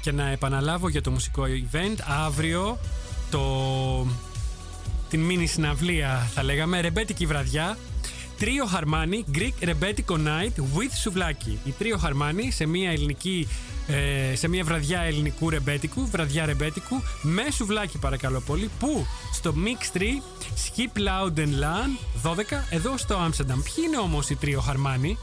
Και 0.00 0.12
να 0.12 0.30
επαναλάβω 0.30 0.88
για 0.88 1.00
το 1.02 1.10
μουσικό 1.10 1.42
event 1.44 1.96
αύριο 2.24 2.78
το... 3.30 4.06
την 5.10 5.20
μίνι 5.20 5.46
συναυλία 5.46 6.30
θα 6.34 6.42
λέγαμε 6.42 6.80
ρεμπέτικη 6.80 7.26
βραδιά 7.26 7.78
Τρίο 8.38 8.64
Χαρμάνι 8.66 9.24
Greek 9.34 9.68
Rebetiko 9.68 10.14
Night 10.14 10.60
with 10.60 10.92
Σουβλάκι. 11.02 11.58
Η 11.64 11.70
Τρίο 11.78 11.96
Χαρμάνι 11.96 12.50
σε 12.50 12.66
μια 12.66 12.90
ελληνική 12.90 13.48
ε, 13.88 14.34
σε 14.36 14.48
μια 14.48 14.64
βραδιά 14.64 15.00
ελληνικού 15.00 15.50
ρεμπέτικου, 15.50 16.06
βραδιά 16.06 16.46
ρεμπέτικου, 16.46 17.02
με 17.22 17.50
σουβλάκι 17.50 17.98
παρακαλώ 17.98 18.40
πολύ, 18.40 18.70
που 18.78 19.06
στο 19.32 19.54
Mix 19.56 19.98
3 19.98 20.02
Skip 20.42 20.98
Loud 20.98 21.38
and 21.38 21.42
Lan 21.42 22.30
12 22.30 22.34
εδώ 22.70 22.96
στο 22.96 23.16
Άμστερνταμ. 23.16 23.60
Ποιοι 23.62 23.84
είναι 23.86 23.98
όμως 23.98 24.30
οι 24.30 24.36
Τρίο 24.36 24.60
Χαρμάνι; 24.60 25.18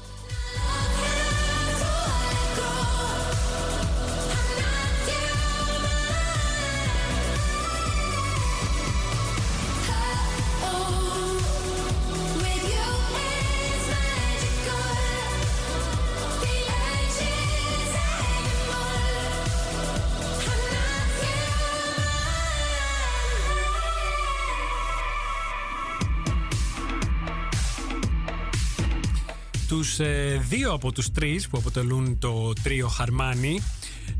Τους 29.83 29.99
ε, 29.99 30.41
δύο 30.49 30.71
από 30.71 30.91
τους 30.91 31.11
τρεις 31.11 31.47
που 31.47 31.57
αποτελούν 31.57 32.19
το 32.19 32.53
τρίο 32.63 32.87
Χαρμάνι 32.87 33.59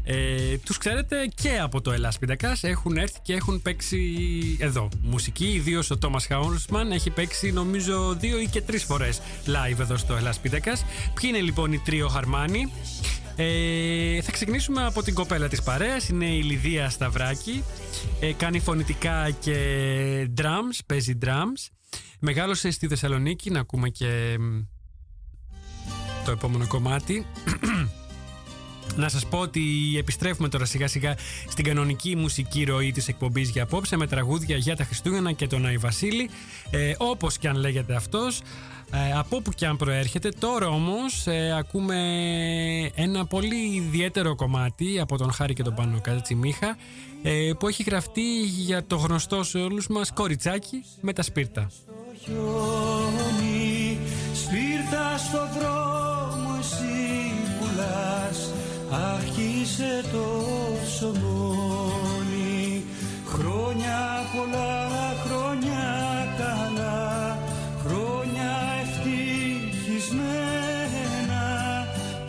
ε, 0.03 0.57
τους 0.57 0.77
ξέρετε 0.77 1.29
και 1.35 1.59
από 1.59 1.81
το 1.81 1.91
Ελλάς 1.91 2.19
Πίντακας 2.19 2.63
έχουν 2.63 2.97
έρθει 2.97 3.19
και 3.21 3.33
έχουν 3.33 3.61
παίξει 3.61 4.01
εδώ. 4.59 4.89
Μουσική 5.01 5.45
ιδίως 5.45 5.91
ο 5.91 5.97
Τόμας 5.97 6.25
Χαόνσμαν 6.25 6.91
έχει 6.91 7.09
παίξει 7.09 7.51
νομίζω 7.51 8.15
δύο 8.19 8.39
ή 8.39 8.47
και 8.47 8.61
τρεις 8.61 8.83
φορές 8.83 9.21
live 9.45 9.79
εδώ 9.79 9.97
στο 9.97 10.15
Ελλάς 10.15 10.39
Πίντακας. 10.39 10.85
Ποιοι 11.13 11.29
είναι 11.33 11.41
λοιπόν 11.41 11.73
οι 11.73 11.79
τρίο 11.79 12.07
Χαρμάνι; 12.07 12.71
Ε, 13.35 14.21
θα 14.21 14.31
ξεκινήσουμε 14.31 14.85
από 14.85 15.03
την 15.03 15.13
κοπέλα 15.13 15.47
της 15.47 15.61
παρέας 15.61 16.09
είναι 16.09 16.25
η 16.25 16.41
Λιδία 16.41 16.89
Σταυράκη. 16.89 17.63
Ε, 18.19 18.33
κάνει 18.33 18.59
φωνητικά 18.59 19.29
και 19.31 19.55
drums 20.37 20.79
παίζει 20.85 21.17
drums. 21.25 21.71
Μεγάλωσε 22.19 22.71
στη 22.71 22.87
Θεσσαλονίκη 22.87 23.49
να 23.49 23.59
ακούμε 23.59 23.89
και 23.89 24.37
μ, 24.39 24.59
το 26.25 26.31
επόμενο 26.31 26.67
κομμάτι. 26.67 27.25
Να 28.95 29.09
σας 29.09 29.25
πω 29.25 29.37
ότι 29.37 29.61
επιστρέφουμε 29.97 30.49
τώρα 30.49 30.65
σιγά 30.65 30.87
σιγά 30.87 31.15
στην 31.49 31.63
κανονική 31.63 32.15
μουσική 32.15 32.63
ροή 32.63 32.91
της 32.91 33.07
εκπομπής 33.07 33.49
για 33.49 33.63
απόψε 33.63 33.97
με 33.97 34.07
τραγούδια 34.07 34.57
για 34.57 34.75
τα 34.75 34.83
Χριστούγεννα 34.83 35.31
και 35.31 35.47
τον 35.47 35.65
Άι 35.65 35.77
Βασίλη 35.77 36.29
ε, 36.69 36.93
όπως 36.97 37.37
και 37.37 37.47
αν 37.47 37.55
λέγεται 37.55 37.95
αυτός 37.95 38.41
ε, 38.91 39.13
από 39.17 39.35
όπου 39.35 39.51
και 39.51 39.65
αν 39.65 39.77
προέρχεται 39.77 40.29
τώρα 40.29 40.67
όμως 40.67 41.27
ε, 41.27 41.55
ακούμε 41.57 41.95
ένα 42.95 43.25
πολύ 43.25 43.75
ιδιαίτερο 43.75 44.35
κομμάτι 44.35 44.99
από 44.99 45.17
τον 45.17 45.31
Χάρη 45.31 45.53
και 45.53 45.63
τον 45.63 45.73
Πάνο 45.73 46.01
Κατσιμίχα 46.01 46.77
ε, 47.23 47.51
που 47.59 47.67
έχει 47.67 47.83
γραφτεί 47.83 48.41
για 48.41 48.85
το 48.85 48.95
γνωστό 48.95 49.43
σε 49.43 49.57
όλους 49.57 49.87
μας 49.87 50.11
κοριτσάκι 50.13 50.83
με 51.01 51.13
τα 51.13 51.21
σπίρτα 51.21 51.71
χιόνι 52.23 53.99
Σπίρτα 54.33 55.17
στο 55.17 55.59
δρόμο 55.59 55.82
Άρχισε 58.93 60.03
το 60.11 60.43
ψωμόνι. 60.85 62.83
Χρόνια 63.25 63.99
πολλά, 64.35 65.15
χρόνια 65.25 65.85
καλά. 66.37 67.37
Χρόνια 67.85 68.51
ευτυχισμένα. 68.83 71.43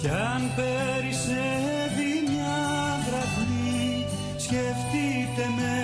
Κι 0.01 0.09
αν 0.09 0.43
περισσεύει 0.57 2.13
μια 2.29 2.63
δραχμή 3.07 4.07
Σκεφτείτε 4.37 5.45
με 5.57 5.77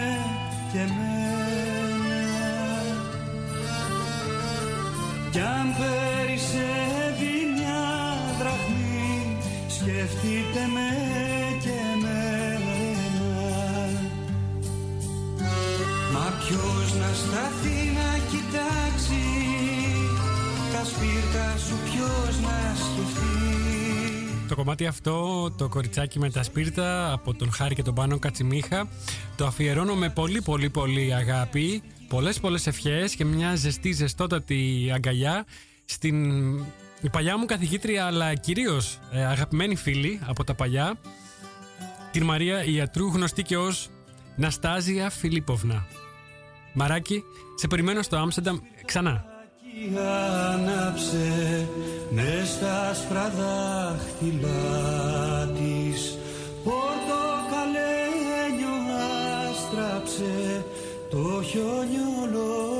και 0.72 0.78
μένα 0.78 1.00
κι 5.30 5.40
αν 5.40 5.66
περισσεύει 5.78 6.99
Σκεφτείτε 10.00 10.66
με 10.74 10.88
και 11.62 11.68
εμένα 11.68 13.30
Μα 16.12 16.32
ποιος 16.46 16.94
να 16.94 17.14
σταθεί 17.14 17.78
να 17.94 18.18
κοιτάξει 18.30 19.22
Τα 20.72 20.84
σπίρτα 20.84 21.56
σου 21.58 21.74
ποιος 21.84 22.40
να 22.40 22.74
σκεφτεί. 22.74 24.48
Το 24.48 24.54
κομμάτι 24.54 24.86
αυτό, 24.86 25.50
το 25.50 25.68
κοριτσάκι 25.68 26.18
με 26.18 26.30
τα 26.30 26.42
σπίρτα 26.42 27.12
από 27.12 27.34
τον 27.34 27.52
Χάρη 27.52 27.74
και 27.74 27.82
τον 27.82 27.94
Πάνο 27.94 28.18
Κατσιμίχα 28.18 28.88
το 29.36 29.46
αφιερώνω 29.46 29.94
με 29.94 30.10
πολύ 30.10 30.42
πολύ 30.42 30.70
πολύ 30.70 31.14
αγάπη 31.14 31.82
πολλές 32.08 32.40
πολλές 32.40 32.66
ευχές 32.66 33.14
και 33.14 33.24
μια 33.24 33.54
ζεστή 33.54 33.92
ζεστότατη 33.92 34.90
αγκαλιά 34.94 35.44
στην 35.84 36.16
η 37.00 37.08
παλιά 37.08 37.38
μου 37.38 37.44
καθηγήτρια 37.44 38.06
αλλά 38.06 38.34
κυρίως 38.34 38.98
ε, 39.12 39.24
αγαπημένη 39.24 39.76
φίλη 39.76 40.20
από 40.26 40.44
τα 40.44 40.54
παλιά 40.54 40.94
την 42.10 42.24
Μαρία 42.24 42.64
Ιατρού 42.64 43.06
γνωστή 43.06 43.42
και 43.42 43.56
ως 43.56 43.88
Ναστάζια 44.36 45.10
Φιλίποβνα. 45.10 45.86
Μαράκι, 46.72 47.22
σε 47.54 47.66
περιμένω 47.66 48.02
στο 48.02 48.16
Άμστερνταμ 48.16 48.58
ξανά. 48.84 49.24
Κι 49.62 49.90
άναψε 50.52 51.68
ναι 52.10 52.44
στα 52.44 52.88
άσπρα 52.88 53.28
δάχτυλά 53.28 55.46
της 55.46 56.18
Πορτοκαλένιο 56.64 58.74
άστραψε 59.50 60.64
το 61.10 61.42
χιονιολογυρά 61.42 62.79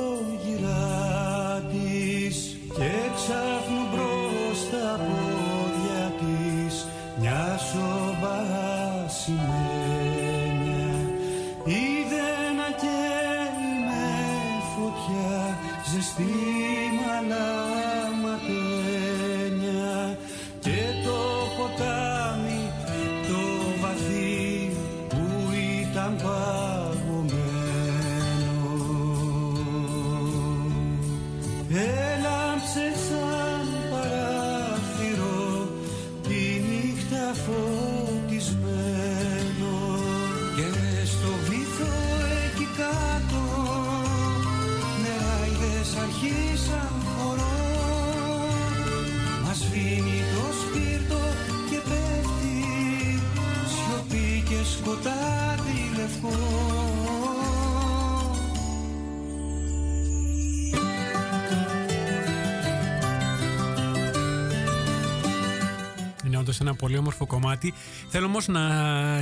όντω 66.51 66.59
ένα 66.61 66.75
πολύ 66.75 66.97
όμορφο 66.97 67.27
κομμάτι. 67.27 67.75
Θέλω 68.09 68.27
όμως 68.27 68.49
να 68.49 68.63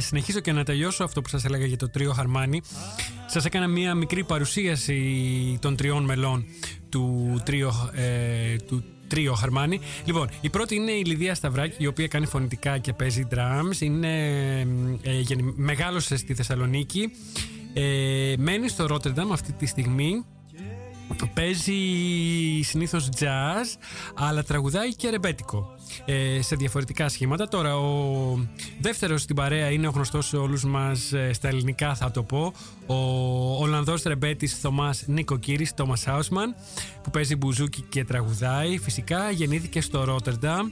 συνεχίσω 0.00 0.40
και 0.40 0.52
να 0.52 0.64
τελειώσω 0.64 1.04
αυτό 1.04 1.22
που 1.22 1.28
σας 1.28 1.44
έλεγα 1.44 1.66
για 1.66 1.76
το 1.76 1.88
τρίο 1.88 2.12
Χαρμάνι. 2.12 2.62
Σας 3.26 3.44
έκανα 3.44 3.66
μία 3.66 3.94
μικρή 3.94 4.24
παρουσίαση 4.24 5.58
των 5.60 5.76
τριών 5.76 6.04
μελών 6.04 6.44
του 6.88 7.40
τρίο, 7.44 7.90
ε, 7.94 8.56
του 8.56 8.84
τρίο 9.08 9.34
Χαρμάνι. 9.34 9.80
Λοιπόν, 10.04 10.28
η 10.40 10.50
πρώτη 10.50 10.74
είναι 10.74 10.90
η 10.90 11.04
Λιδία 11.04 11.34
Σταυράκη, 11.34 11.82
η 11.82 11.86
οποία 11.86 12.08
κάνει 12.08 12.26
φωνητικά 12.26 12.78
και 12.78 12.92
παίζει 12.92 13.26
drums. 13.30 13.80
Είναι, 13.80 14.60
ε, 15.02 15.20
γεννη- 15.20 15.52
μεγάλωσε 15.56 16.16
στη 16.16 16.34
Θεσσαλονίκη. 16.34 17.10
Ε, 17.74 18.34
μένει 18.38 18.68
στο 18.68 18.86
Ρότερνταμ 18.86 19.32
αυτή 19.32 19.52
τη 19.52 19.66
στιγμή. 19.66 20.24
Παίζει 21.34 21.74
συνήθως 22.62 23.08
jazz, 23.18 23.78
αλλά 24.14 24.44
τραγουδάει 24.44 24.94
και 24.94 25.10
ρεμπέτικο 25.10 25.74
ε, 25.76 25.77
σε 26.40 26.56
διαφορετικά 26.56 27.08
σχήματα. 27.08 27.48
Τώρα, 27.48 27.76
ο 27.76 28.46
δεύτερος 28.80 29.22
στην 29.22 29.36
παρέα 29.36 29.70
είναι 29.70 29.86
ο 29.86 29.90
γνωστός 29.90 30.26
σε 30.26 30.36
όλους 30.36 30.64
μας 30.64 31.12
ε, 31.12 31.32
στα 31.32 31.48
ελληνικά, 31.48 31.94
θα 31.94 32.10
το 32.10 32.22
πω, 32.22 32.52
ο 32.86 32.94
Ολλανδός 33.62 34.02
ρεμπέτης 34.02 34.58
Θωμάς 34.58 35.04
Νικοκύρης, 35.06 35.74
Τόμας 35.74 36.02
Χάουσμαν, 36.02 36.54
που 37.02 37.10
παίζει 37.10 37.36
μπουζούκι 37.36 37.84
και 37.88 38.04
τραγουδάει. 38.04 38.78
Φυσικά 38.78 39.30
γεννήθηκε 39.30 39.80
στο 39.80 40.04
Ρότερνταμ. 40.04 40.70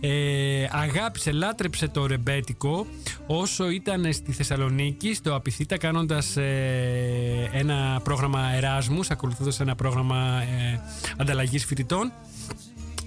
Ε, 0.00 0.66
αγάπησε, 0.70 1.32
λάτρεψε 1.32 1.88
το 1.88 2.06
ρεμπέτικο 2.06 2.86
όσο 3.26 3.70
ήταν 3.70 4.12
στη 4.12 4.32
Θεσσαλονίκη 4.32 5.14
στο 5.14 5.34
Απιθύτα 5.34 5.78
κάνοντας 5.78 6.36
ε, 6.36 7.50
ένα 7.52 8.00
πρόγραμμα 8.04 8.52
Εράσμους 8.54 9.10
ακολουθώντας 9.10 9.60
ένα 9.60 9.74
πρόγραμμα 9.74 10.42
ε, 10.42 10.80
ανταλλαγής 11.16 11.64
φοιτητών 11.64 12.12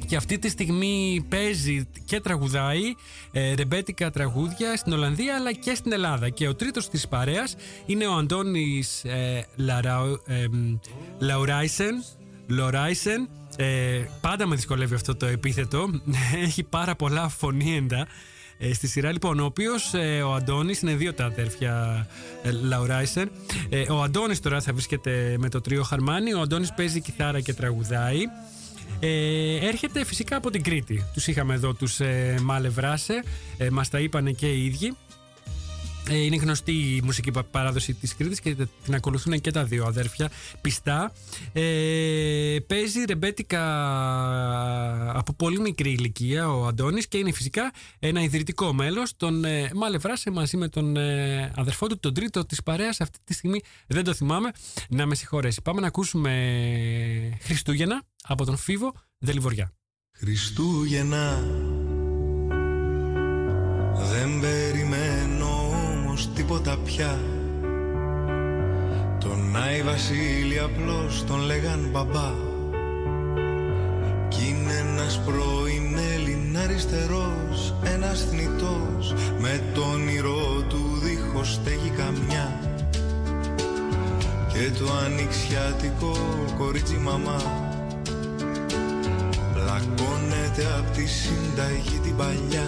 και 0.09 0.15
αυτή 0.15 0.39
τη 0.39 0.49
στιγμή 0.49 1.25
παίζει 1.29 1.87
και 2.05 2.19
τραγουδάει 2.19 2.81
ε, 3.31 3.53
ρεμπέτικα 3.53 4.11
τραγούδια 4.11 4.75
στην 4.75 4.93
Ολλανδία 4.93 5.35
αλλά 5.35 5.53
και 5.53 5.75
στην 5.75 5.91
Ελλάδα. 5.91 6.29
Και 6.29 6.47
ο 6.47 6.55
τρίτος 6.55 6.89
της 6.89 7.07
παρέας 7.07 7.55
είναι 7.85 8.07
ο 8.07 8.13
Αντώνης 8.13 9.03
ε, 9.03 9.45
Λαραου- 9.55 10.21
ε, 10.25 10.47
μ, 10.51 10.77
Λαουράισεν. 11.19 12.03
Λοράισεν. 12.47 13.29
Ε, 13.57 14.01
πάντα 14.21 14.47
με 14.47 14.55
δυσκολεύει 14.55 14.95
αυτό 14.95 15.15
το 15.15 15.25
επίθετο. 15.25 16.01
Έχει 16.45 16.63
πάρα 16.63 16.95
πολλά 16.95 17.27
φωνήεντα 17.29 18.07
ε, 18.57 18.73
στη 18.73 18.87
σειρά. 18.87 19.11
Λοιπόν, 19.11 19.39
ο 19.39 19.45
οποίος 19.45 19.93
ο 20.25 20.33
Αντώνης 20.33 20.81
είναι 20.81 20.95
δύο 20.95 21.13
τα 21.13 21.25
αδέρφια 21.25 22.07
ε, 22.43 22.51
Λαουράισεν. 22.51 23.29
Ε, 23.69 23.91
ο 23.91 24.01
Αντώνης 24.03 24.39
τώρα 24.39 24.61
θα 24.61 24.73
βρίσκεται 24.73 25.35
με 25.39 25.49
το 25.49 25.61
τρίο 25.61 25.83
Χαρμάνι. 25.83 26.33
Ο 26.33 26.41
Αντώνης 26.41 26.73
παίζει 26.73 27.01
κιθάρα 27.01 27.39
και 27.39 27.53
τραγουδάει. 27.53 28.19
Ε, 28.99 29.67
έρχεται 29.67 30.05
φυσικά 30.05 30.35
από 30.35 30.49
την 30.49 30.63
Κρήτη. 30.63 31.03
Τους 31.13 31.27
είχαμε 31.27 31.53
εδώ 31.53 31.73
τους 31.73 31.99
ε, 31.99 32.37
Μάλευράσε, 32.41 33.23
ε, 33.57 33.69
μας 33.69 33.89
τα 33.89 33.99
είπανε 33.99 34.31
και 34.31 34.53
οι 34.53 34.65
ίδιοι. 34.65 34.95
Ε, 36.11 36.17
είναι 36.17 36.35
γνωστή 36.35 36.71
η 36.71 37.01
μουσική 37.03 37.31
πα- 37.31 37.43
παράδοση 37.43 37.93
της 37.93 38.15
Κρήτης 38.15 38.39
και 38.39 38.55
την 38.83 38.95
ακολουθούν 38.95 39.41
και 39.41 39.51
τα 39.51 39.63
δύο 39.63 39.85
αδέρφια 39.85 40.29
πιστά. 40.61 41.13
Ε, 41.53 42.57
παίζει 42.67 43.03
ρεμπέτικα 43.07 43.61
από 45.17 45.33
πολύ 45.33 45.59
μικρή 45.59 45.91
ηλικία 45.91 46.49
ο 46.49 46.65
Αντώνης 46.67 47.07
και 47.07 47.17
είναι 47.17 47.31
φυσικά 47.31 47.71
ένα 47.99 48.21
ιδρυτικό 48.21 48.73
μέλος 48.73 49.15
των 49.17 49.45
ε, 49.45 49.69
Μάλευράσε 49.75 50.31
μαζί 50.31 50.57
με 50.57 50.67
τον 50.67 50.95
ε, 50.97 51.51
αδερφό 51.55 51.87
του, 51.87 51.99
τον 51.99 52.13
τρίτο 52.13 52.45
της 52.45 52.63
παρέας 52.63 53.01
αυτή 53.01 53.17
τη 53.23 53.33
στιγμή 53.33 53.61
δεν 53.87 54.03
το 54.03 54.13
θυμάμαι 54.13 54.51
να 54.89 55.05
με 55.05 55.15
συγχωρέσει. 55.15 55.61
Πάμε 55.61 55.81
να 55.81 55.87
ακούσουμε 55.87 57.37
Χριστούγεννα 57.41 58.01
από 58.23 58.45
τον 58.45 58.57
Φίβο 58.57 58.93
Δελιβοριά. 59.17 59.71
Χριστούγεννα 60.17 61.43
τίποτα 66.49 66.77
πια. 66.85 67.19
Τον 69.19 69.55
Άι 69.55 69.81
Βασίλη 69.81 70.59
απλώς 70.59 71.23
τον 71.27 71.39
λέγαν 71.39 71.89
μπαμπά. 71.91 72.31
Κι 74.27 74.47
είναι 74.49 74.73
ένας 74.73 75.19
πρώην 75.25 75.97
Έλλην 76.13 76.57
αριστερός 76.57 77.73
Ένας 77.83 78.25
θνητός 78.29 79.13
Με 79.39 79.61
το 79.73 79.81
όνειρό 79.81 80.63
του 80.69 80.99
δίχως 81.03 81.53
στέγη 81.53 81.89
καμιά. 81.89 82.59
Και 84.53 84.71
το 84.79 84.85
ανοιξιάτικο 85.05 86.17
κορίτσι 86.57 86.95
μαμά. 86.95 87.41
Πλακώνεται 89.53 90.65
απ' 90.77 90.95
τη 90.95 91.05
συνταγή 91.05 91.99
την 92.03 92.15
παλιά. 92.15 92.67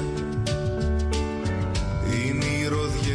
Οι 2.11 2.31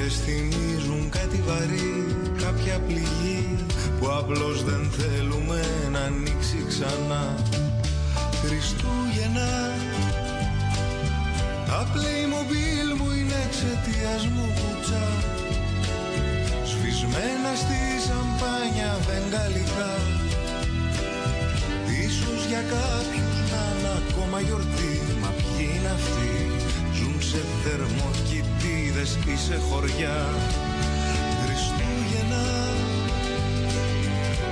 μυρωδιές 0.07 0.18
θυμίζουν 0.24 1.09
κάτι 1.11 1.42
βαρύ 1.46 2.16
Κάποια 2.42 2.78
πληγή 2.78 3.57
που 3.98 4.07
απλώς 4.18 4.64
δεν 4.64 4.90
θέλουμε 4.96 5.61
να 5.92 5.98
ανοίξει 5.98 6.64
ξανά. 6.68 7.34
Χριστούγεννα 8.42 9.50
Τα 11.66 11.86
Playmobil 11.92 12.88
μου 12.98 13.11
είναι 13.18 13.38
εξαιτίας 13.46 14.26
μου 14.26 14.46
κουτσά. 14.59 15.07
Σβησμένα 16.70 17.52
στη 17.62 17.80
σαμπάνια 18.07 18.92
βεγγαλικά 19.07 19.92
Ίσως 22.04 22.40
για 22.50 22.62
κάποιους 22.74 23.36
να 23.52 23.62
είναι 23.70 23.92
ακόμα 24.00 24.40
γιορτή 24.40 24.94
Μα 25.22 25.30
ποιοι 25.38 25.68
είναι 25.74 25.90
αυτοί; 25.98 26.32
Ζουν 26.96 27.16
σε 27.30 27.40
θερμοκοιτίδες 28.97 29.18
ή 29.26 29.36
σε 29.36 29.61
χωριά. 29.68 30.26
Χριστούγεννα 31.42 32.47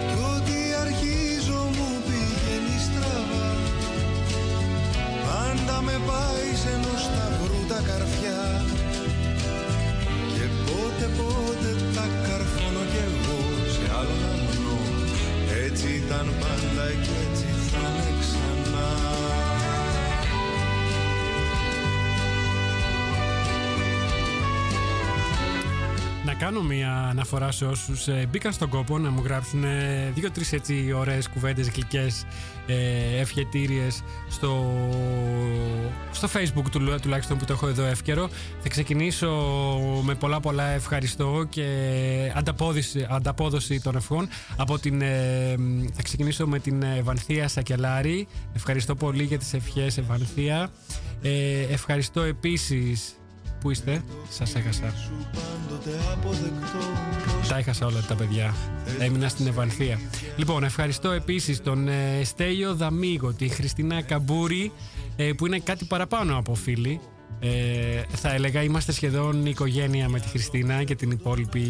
Κι 0.09 0.19
ό,τι 0.35 0.59
αρχίζω 0.81 1.61
μου 1.77 1.89
πηγαίνει 2.07 2.79
στραβά. 2.87 3.49
Πάντα 5.25 5.83
με 5.83 6.01
πάει 6.07 6.57
σε 6.63 6.69
ενός 6.69 7.03
να 26.35 26.41
κάνω 26.41 26.63
μια 26.63 26.93
αναφορά 26.93 27.51
σε 27.51 27.65
όσους 27.65 28.09
μπήκαν 28.29 28.53
στον 28.53 28.69
κόπο 28.69 28.99
να 28.99 29.11
μου 29.11 29.23
γράψουν 29.25 29.65
ε, 29.65 30.11
δύο-τρεις 30.15 30.53
έτσι 30.53 30.93
ωραίες 30.93 31.29
κουβέντες 31.29 31.69
γλυκές 31.69 32.25
ε, 32.67 33.21
ευχετήριες 33.21 34.03
στο, 34.29 34.79
στο 36.13 36.29
facebook 36.35 36.71
του, 36.71 36.99
τουλάχιστον 37.03 37.39
που 37.39 37.45
το 37.45 37.53
έχω 37.53 37.69
εδώ 37.69 37.85
εύκαιρο. 37.85 38.29
Θα 38.61 38.69
ξεκινήσω 38.69 39.31
με 40.03 40.15
πολλά 40.15 40.41
πολλά 40.41 40.65
ευχαριστώ 40.69 41.47
και 41.49 41.67
ανταπόδοση, 42.35 43.07
ανταπόδοση 43.11 43.81
των 43.81 43.97
ευχών. 43.97 44.29
Από 44.57 44.79
την, 44.79 45.03
ε, 45.03 45.55
θα 45.93 46.03
ξεκινήσω 46.03 46.47
με 46.47 46.59
την 46.59 46.83
Ευανθία 46.83 47.49
Σακελάρη. 47.49 48.27
Ευχαριστώ 48.55 48.95
πολύ 48.95 49.23
για 49.23 49.39
τις 49.39 49.55
ευχές 49.55 49.99
Ευανθία. 49.99 50.71
Ε, 51.23 51.61
ευχαριστώ 51.71 52.21
επίσης 52.21 53.15
Πού 53.65 53.71
είστε, 53.71 54.03
σας 54.29 54.55
έχασα. 54.55 54.95
Τα 57.49 57.57
έχασα 57.57 57.87
όλα 57.87 58.01
τα 58.09 58.15
παιδιά. 58.15 58.55
Έμεινα 58.99 59.29
στην 59.29 59.47
Ευανθία. 59.47 60.01
Λοιπόν, 60.37 60.65
ευχαριστώ 60.65 61.11
επίσης 61.11 61.63
τον 61.63 61.89
ε, 61.89 62.25
Στέλιο 62.25 62.75
Δαμίγο, 62.75 63.33
τη 63.33 63.49
Χριστίνα 63.49 64.03
Καμπούρη, 64.03 64.73
ε, 65.17 65.33
που 65.33 65.47
είναι 65.47 65.59
κάτι 65.59 65.85
παραπάνω 65.85 66.39
από 66.39 66.55
φίλοι. 66.55 67.01
Ε, 67.41 67.49
θα 68.09 68.33
έλεγα 68.33 68.63
είμαστε 68.63 68.93
σχεδόν 68.93 69.47
οικογένεια 69.47 70.09
με 70.09 70.21
τη 70.21 70.29
Χριστίνα 70.29 70.85
και 70.85 70.95
την 70.95 71.11
υπόλοιπη, 71.11 71.65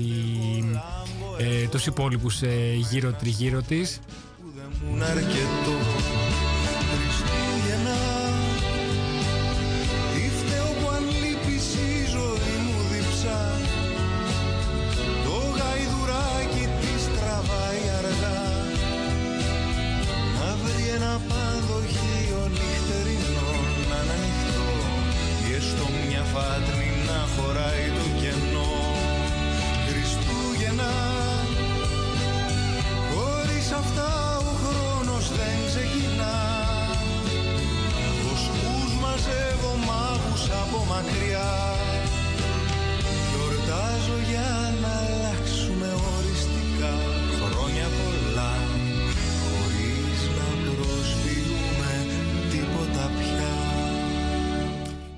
ε, 1.39 1.69
τους 1.69 1.87
υπόλοιπους 1.87 2.43
ε, 2.43 2.75
γύρω 2.91 3.13
τριγύρω 3.13 3.63
της. 3.63 4.01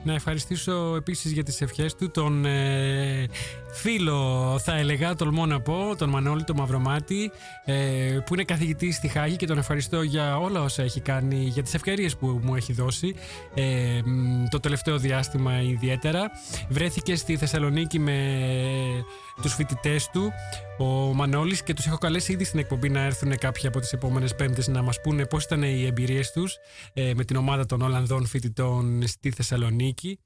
Να 0.07 0.15
ευχαριστήσω 0.15 0.95
επίσης 0.97 1.33
για 1.33 1.43
τις 1.43 1.61
ευχές 1.61 1.95
του 1.95 2.11
τον 2.11 2.45
ε, 2.45 3.27
φίλο, 3.77 4.59
θα 4.59 4.77
έλεγα, 4.77 5.15
τολμώ 5.15 5.47
να 5.47 5.61
πω, 5.61 5.97
τον 5.99 6.09
Μανώλη 6.09 6.45
τον 6.45 6.57
Μαυρομάτη, 6.57 7.31
ε, 7.65 7.75
που 8.27 8.35
είναι 8.35 8.45
καθηγητής 8.45 8.97
στη 8.97 9.09
Χάγη 9.09 9.37
και 9.37 9.47
τον 9.47 9.59
ευχαριστώ 9.59 10.03
για 10.03 10.39
όλα 10.39 10.63
όσα 10.63 10.83
έχει 10.83 11.01
κάνει, 11.01 11.45
για 11.45 11.63
τις 11.63 11.75
ευκαιρίες 11.75 12.17
που 12.17 12.41
μου 12.43 12.55
έχει 12.55 12.73
δώσει 12.73 13.15
ε, 13.55 14.01
μ, 14.05 14.45
το 14.51 14.61
τελευταίο 14.61 14.99
διάστημα 14.99 15.61
ιδιαίτερα. 15.61 16.31
Βρέθηκε 16.69 17.17
στη 17.17 17.37
Θεσσαλονίκη 17.37 17.99
με 17.99 18.19
τους 19.43 19.55
φοιτητές 19.55 20.11
του, 20.13 20.33
ο 20.79 20.85
Μανώλης, 21.15 21.63
και 21.63 21.75
τους 21.75 21.87
έχω 21.87 21.99
καλέσει 21.99 22.33
ήδη 22.33 22.45
στην 22.45 22.59
εκπομπή 22.59 22.89
να 22.89 23.01
έρθουν 23.01 23.39
κάποιοι 23.39 23.67
από 23.67 23.81
τις 23.81 23.93
επόμενες 23.93 24.35
πέμπτες 24.35 24.69
να 24.69 24.83
μας 24.83 25.01
πούνε 25.01 25.27
πώς 25.27 25.45
ήταν 25.45 25.63
οι 25.63 25.87
εμπειρίες 25.87 26.33
τους 26.33 26.57
ε, 26.93 27.13
με 27.15 27.25
την 27.25 27.37
ομάδα 27.37 27.67
των 27.67 27.81
Ολλανδών 27.83 28.27
φοιτητών 28.27 29.07
στη 29.07 29.31
Θεσσαλονίκη. 29.31 30.19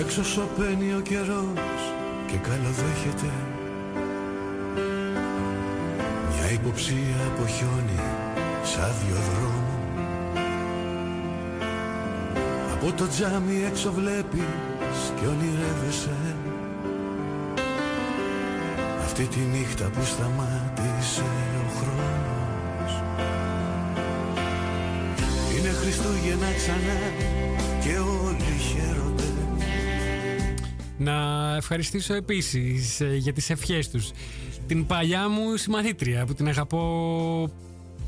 Έξω 0.00 0.24
σωπαίνει 0.24 0.92
ο 0.94 1.00
καιρός 1.00 1.82
και 2.26 2.36
καλοδέχεται. 2.36 3.30
Μια 6.30 6.50
υποψία 6.52 7.20
από 7.26 7.46
χιόνι 7.46 8.00
σαν 8.64 8.94
δρόμο 9.08 9.78
Από 12.72 12.92
το 12.92 13.08
τζάμι 13.08 13.64
έξω 13.66 13.92
βλέπεις 13.92 15.12
και 15.20 15.26
ονειρεύεσαι. 15.26 16.16
Αυτή 19.04 19.24
τη 19.24 19.38
νύχτα 19.38 19.84
που 19.84 20.04
σταμάτησε 20.04 21.22
ο 21.56 21.70
χρόνος. 21.78 23.02
Είναι 25.58 25.68
Χριστούγεννα 25.68 26.52
ξανά 26.56 27.00
και 27.80 27.98
όλοι 27.98 28.29
χαίρονται 28.29 28.29
Να 31.02 31.12
ευχαριστήσω 31.56 32.14
επίσης 32.14 33.00
ε, 33.00 33.16
για 33.16 33.32
τις 33.32 33.50
ευχές 33.50 33.90
τους 33.90 34.10
την 34.66 34.86
παλιά 34.86 35.28
μου 35.28 35.56
συμμαθήτρια 35.56 36.26
που 36.26 36.34
την 36.34 36.48
αγαπώ 36.48 37.50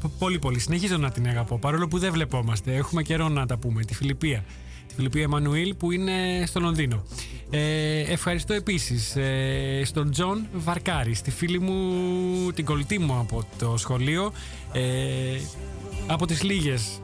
π- 0.01 0.19
πολύ 0.19 0.39
πολύ. 0.39 0.59
Συνεχίζω 0.59 0.97
να 0.97 1.11
την 1.11 1.27
αγαπώ 1.27 1.59
παρόλο 1.59 1.89
που 1.89 1.99
δεν 1.99 2.13
βλεπόμαστε. 2.13 2.75
Έχουμε 2.75 3.03
καιρό 3.03 3.29
να 3.29 3.47
τα 3.47 3.57
πούμε. 3.57 3.85
Τη 3.85 3.95
Φιλιππία. 3.95 4.45
Τη 4.89 4.95
Φιλιππία 4.95 5.23
Εμμανουήλ 5.23 5.75
που 5.75 5.93
είναι 5.93 6.45
στο 6.47 6.61
Λονδίνο. 6.61 7.03
Ε, 7.51 8.01
ευχαριστώ 8.01 8.55
επίσης 8.55 9.17
ε, 9.17 9.83
στον 9.85 10.11
Τζον 10.11 10.47
Βαρκάρη, 10.55 11.15
στη 11.15 11.31
φίλη 11.31 11.61
μου, 11.61 12.53
την 12.53 12.65
κολλητή 12.65 12.99
μου 12.99 13.19
από 13.19 13.45
το 13.59 13.77
σχολείο. 13.77 14.33
Ε, 14.73 14.81
από 16.07 16.27
τις 16.27 16.43
λίγες 16.43 17.01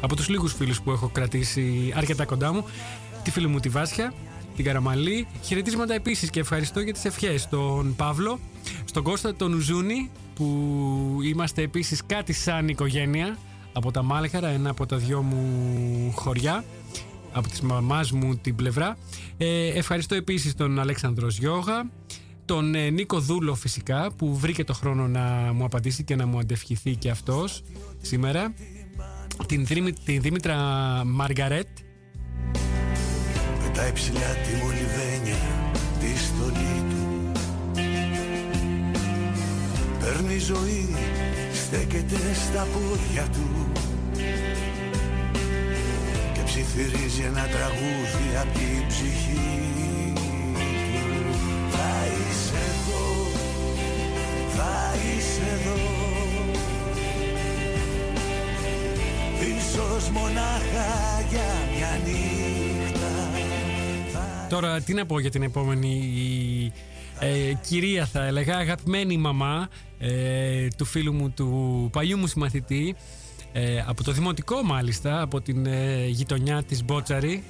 από 0.00 0.16
τους 0.16 0.28
λίγους 0.28 0.52
φίλους 0.52 0.80
που 0.80 0.90
έχω 0.90 1.08
κρατήσει 1.08 1.92
αρκετά 1.96 2.24
κοντά 2.24 2.52
μου, 2.52 2.64
τη 3.24 3.30
φίλη 3.30 3.46
μου 3.46 3.60
τη 3.60 3.68
Βάσια, 3.68 4.12
την 4.56 4.64
Καραμαλή. 4.64 5.26
Χαιρετίσματα 5.42 5.94
επίσης 5.94 6.30
και 6.30 6.40
ευχαριστώ 6.40 6.80
για 6.80 6.92
τις 6.92 7.04
ευχές. 7.04 7.48
Τον 7.48 7.96
Παύλο, 7.96 8.38
στον 8.84 9.02
Κώστα 9.02 9.34
τον 9.34 9.52
Ουζούνη, 9.54 10.10
που 10.34 10.46
είμαστε 11.22 11.62
επίσης 11.62 12.02
κάτι 12.06 12.32
σαν 12.32 12.68
οικογένεια, 12.68 13.38
από 13.72 13.90
τα 13.90 14.02
Μάλχαρα, 14.02 14.48
ένα 14.48 14.70
από 14.70 14.86
τα 14.86 14.96
δυο 14.96 15.22
μου 15.22 16.12
χωριά, 16.14 16.64
από 17.32 17.48
της 17.48 17.60
μαμάς 17.60 18.12
μου 18.12 18.36
την 18.36 18.56
πλευρά. 18.56 18.96
Ε, 19.36 19.66
ευχαριστώ 19.66 20.14
επίσης 20.14 20.54
τον 20.54 20.78
Αλέξανδρος 20.78 21.38
Γιώγα, 21.38 21.90
τον 22.44 22.74
ε, 22.74 22.90
Νίκο 22.90 23.20
Δούλο 23.20 23.54
φυσικά 23.54 24.12
που 24.16 24.36
βρήκε 24.36 24.64
το 24.64 24.74
χρόνο 24.74 25.08
να 25.08 25.52
μου 25.54 25.64
απαντήσει 25.64 26.04
και 26.04 26.16
να 26.16 26.26
μου 26.26 26.38
αντευχηθεί 26.38 26.96
και 26.96 27.10
αυτός 27.10 27.62
σήμερα 28.00 28.54
την, 29.46 29.66
Δήμη- 29.66 29.98
την 30.04 30.20
Δήμητρα 30.20 30.56
Μαργαρέτ 31.04 31.68
Πετάει 33.76 33.92
ψηλά 33.92 34.32
τη 34.44 34.62
μολυβένια 34.62 35.44
τη 36.00 36.18
στολή 36.18 36.84
του. 36.90 37.32
Παίρνει 40.00 40.38
ζωή, 40.38 40.94
στέκεται 41.52 42.16
στα 42.34 42.66
πόδια 42.72 43.26
του. 43.32 43.72
Και 46.34 46.42
ψιθυρίζει 46.44 47.22
ένα 47.22 47.42
τραγούδι 47.42 48.28
απ' 48.40 48.52
την 48.52 48.86
ψυχή 48.88 50.12
του. 50.14 50.30
Θα 51.70 52.06
είσαι 52.06 52.62
εδώ, 52.72 53.04
θα 54.56 54.94
είσαι 55.06 55.52
εδώ 55.52 55.80
Ίσως 59.56 60.10
μονάχα 60.10 61.24
για 61.30 61.50
μια 61.76 62.00
νύχτα 62.04 62.75
Τώρα 64.48 64.80
τι 64.80 64.94
να 64.94 65.06
πω 65.06 65.20
για 65.20 65.30
την 65.30 65.42
επόμενη 65.42 66.72
ε, 67.18 67.52
κυρία 67.66 68.06
θα 68.06 68.24
έλεγα 68.24 68.56
αγαπημένη 68.56 69.16
μαμά 69.16 69.68
ε, 69.98 70.68
του 70.76 70.84
φίλου 70.84 71.12
μου 71.12 71.30
του 71.30 71.88
παλιού 71.92 72.18
μου 72.18 72.26
συμμαθητή 72.26 72.96
ε, 73.52 73.84
από 73.86 74.04
το 74.04 74.12
δημοτικό 74.12 74.62
μάλιστα 74.62 75.20
από 75.20 75.40
την 75.40 75.66
ε, 75.66 76.06
γειτονιά 76.06 76.62
της 76.62 76.84
Μπότσαρη 76.84 77.44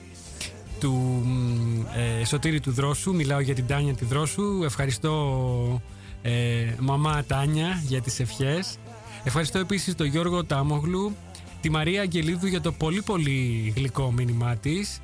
του 0.80 0.92
μ, 1.24 1.80
ε, 2.20 2.24
Σωτήρη 2.24 2.60
του 2.60 2.72
Δρόσου. 2.72 3.14
Μιλάω 3.14 3.40
για 3.40 3.54
την 3.54 3.66
Τάνια 3.66 3.94
τη 3.94 4.04
Δρόσου. 4.04 4.62
Ευχαριστώ 4.64 5.82
ε, 6.22 6.74
μαμά 6.80 7.24
Τάνια 7.26 7.82
για 7.86 8.00
τις 8.00 8.20
ευχές. 8.20 8.76
Ευχαριστώ 9.24 9.58
επίσης 9.58 9.94
τον 9.94 10.06
Γιώργο 10.06 10.44
Τάμογλου 10.44 11.16
τη 11.60 11.70
Μαρία 11.70 12.00
Αγγελίδου 12.00 12.46
για 12.46 12.60
το 12.60 12.72
πολύ 12.72 13.02
πολύ 13.02 13.72
γλυκό 13.76 14.12
μήνυμά 14.12 14.56
της 14.56 15.00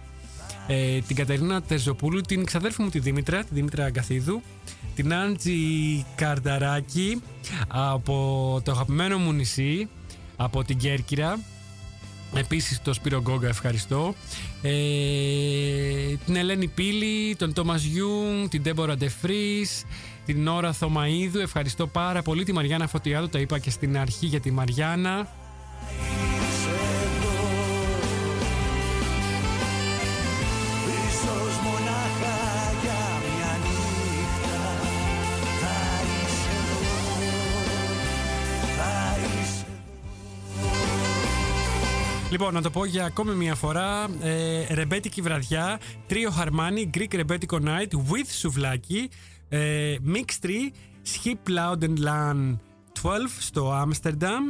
ε, 0.66 0.98
την 1.00 1.16
Κατερίνα 1.16 1.62
Τερζοπούλου, 1.62 2.20
την 2.20 2.44
ξαδέρφη 2.44 2.82
μου 2.82 2.88
τη 2.88 2.98
Δήμητρα, 2.98 3.44
τη 3.44 3.54
Δήμητρα 3.54 3.84
Αγκαθίδου, 3.84 4.42
την 4.94 5.14
Άντζη 5.14 6.04
Καρνταράκη 6.14 7.22
από 7.68 8.60
το 8.64 8.70
αγαπημένο 8.70 9.18
μου 9.18 9.32
νησί, 9.32 9.88
από 10.36 10.64
την 10.64 10.78
Κέρκυρα, 10.78 11.38
Επίσης 12.34 12.82
το 12.82 12.92
Σπύρο 12.92 13.20
Γκόγκα 13.20 13.48
ευχαριστώ. 13.48 14.14
Ε, 14.62 14.70
την 16.24 16.36
Ελένη 16.36 16.68
Πύλη, 16.68 17.36
τον 17.36 17.52
Τόμας 17.52 17.82
Γιούγκ, 17.82 18.48
την 18.50 18.62
Τέμπορα 18.62 18.96
Ντεφρίς, 18.96 19.84
την 20.26 20.48
Ωρα 20.48 20.72
Θωμαίδου. 20.72 21.38
Ευχαριστώ 21.38 21.86
πάρα 21.86 22.22
πολύ. 22.22 22.44
Τη 22.44 22.52
Μαριάννα 22.52 22.86
Φωτιάδου, 22.86 23.28
τα 23.28 23.38
είπα 23.38 23.58
και 23.58 23.70
στην 23.70 23.98
αρχή 23.98 24.26
για 24.26 24.40
τη 24.40 24.50
Μαριάννα. 24.50 25.28
Λοιπόν, 42.43 42.57
να 42.57 42.62
το 42.62 42.70
πω 42.70 42.84
για 42.84 43.05
ακόμη 43.05 43.34
μια 43.34 43.55
φορά. 43.55 44.09
Ε, 44.20 44.74
ρεμπέτικη 44.74 45.20
βραδιά. 45.20 45.80
Τρίο 46.07 46.30
Χαρμάνι, 46.30 46.90
Greek 46.95 47.14
Rebetiko 47.14 47.61
Night 47.61 47.93
with 47.93 48.28
σουβλάκι. 48.30 49.11
Ε, 49.49 49.97
Mix 50.07 50.47
3, 50.47 50.49
Skip 51.07 51.51
Loud 51.51 51.82
and 51.82 51.99
Lan 51.99 52.59
12 53.03 53.11
στο 53.38 53.72
Άμστερνταμ. 53.72 54.49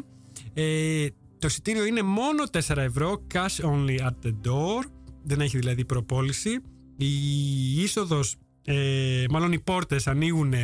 Ε, 0.55 1.07
το 1.39 1.47
εισιτήριο 1.47 1.85
είναι 1.85 2.03
μόνο 2.03 2.45
4 2.53 2.77
ευρώ, 2.77 3.27
cash 3.35 3.65
only 3.65 3.99
at 3.99 4.27
the 4.27 4.33
door. 4.45 4.85
Δεν 5.23 5.41
έχει 5.41 5.59
δηλαδή 5.59 5.85
προπόληση. 5.85 6.51
Η 6.97 7.83
είσοδος, 7.83 8.37
ε, 8.65 9.25
μάλλον 9.31 9.53
οι 9.53 9.61
πόρτες 9.61 10.07
ανοίγουν 10.07 10.55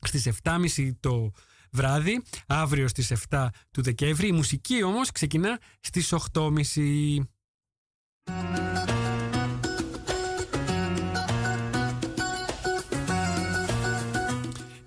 στις 0.00 0.26
7.30 0.26 0.96
το 1.00 1.32
βράδυ, 1.76 2.22
αύριο 2.46 2.88
στις 2.88 3.10
7 3.10 3.48
του 3.70 3.82
Δεκέμβρη. 3.82 4.28
Η 4.28 4.32
μουσική 4.32 4.82
όμως 4.82 5.10
ξεκινά 5.12 5.58
στις 5.80 6.12
8.30. 6.12 7.28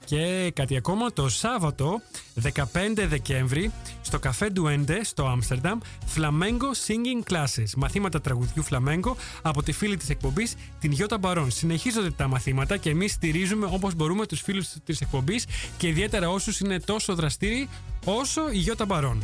Και 0.05 0.51
κάτι 0.55 0.77
ακόμα, 0.77 1.13
το 1.13 1.29
Σάββατο 1.29 2.01
15 2.41 3.07
Δεκέμβρη 3.07 3.71
στο 4.09 4.19
καφέ 4.19 4.49
Ντουέντε 4.49 5.03
στο 5.03 5.27
Άμστερνταμ 5.27 5.79
Flamengo 6.15 6.69
Singing 6.87 7.31
Classes. 7.31 7.69
Μαθήματα 7.77 8.21
τραγουδιού 8.21 8.63
φλαμέγκο 8.63 9.15
από 9.41 9.63
τη 9.63 9.71
φίλη 9.71 9.97
της 9.97 10.09
εκπομπής 10.09 10.55
την 10.79 10.91
Γιώτα 10.91 11.17
Μπαρόν. 11.17 11.51
Συνεχίζονται 11.51 12.11
τα 12.11 12.27
μαθήματα 12.27 12.77
και 12.77 12.89
εμείς 12.89 13.11
στηρίζουμε 13.11 13.69
όπως 13.71 13.95
μπορούμε 13.95 14.25
τους 14.25 14.41
φίλους 14.41 14.67
της 14.83 15.01
εκπομπής 15.01 15.45
και 15.77 15.87
ιδιαίτερα 15.87 16.29
όσους 16.29 16.59
είναι 16.59 16.79
τόσο 16.79 17.15
δραστήριοι 17.15 17.69
όσο 18.05 18.51
η 18.51 18.57
Γιώτα 18.57 18.85
Μπαρόν. 18.85 19.23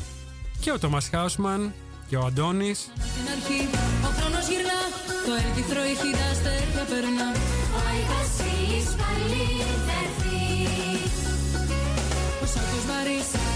Και 0.59 0.71
ο 0.71 0.79
Τόμας 0.79 1.09
Χάουσμαν 1.09 1.73
και 2.07 2.15
ο 2.17 2.25
Αντώνης 2.25 2.79
Στην 2.79 3.27
αρχή 3.35 3.67
ο 4.03 4.09
χρόνος 4.19 4.47
γυρνά 4.47 4.79
Το 5.25 5.33
έλκυθρο 5.45 5.81
ηχεί 5.83 6.11
τα 6.19 6.25
αστέρια 6.31 6.83
περνά 6.89 7.29
Ο 7.75 7.77
Άι 7.89 8.01
Βασίλης 8.11 8.89
πάλι 9.01 9.45
θα 9.85 9.95
έρθει 10.03 10.43
Ο 12.43 12.45
Σάκος 12.45 12.85
Μαρίς 12.89 13.29
αν 13.33 13.41
ήσουν 13.41 13.54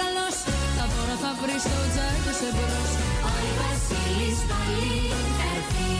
καλός. 0.00 0.36
Τα 0.76 0.84
δώρα 0.92 1.16
θα 1.24 1.30
βρεις 1.40 1.62
στο 1.66 1.80
τζάκι 1.92 2.32
σε 2.40 2.48
μπρος 2.56 2.92
Ο 3.26 3.28
Άι 3.32 3.48
Βασίλης 3.58 4.38
πάλι 4.50 5.00
θα 5.38 5.46
έρθει. 5.56 5.90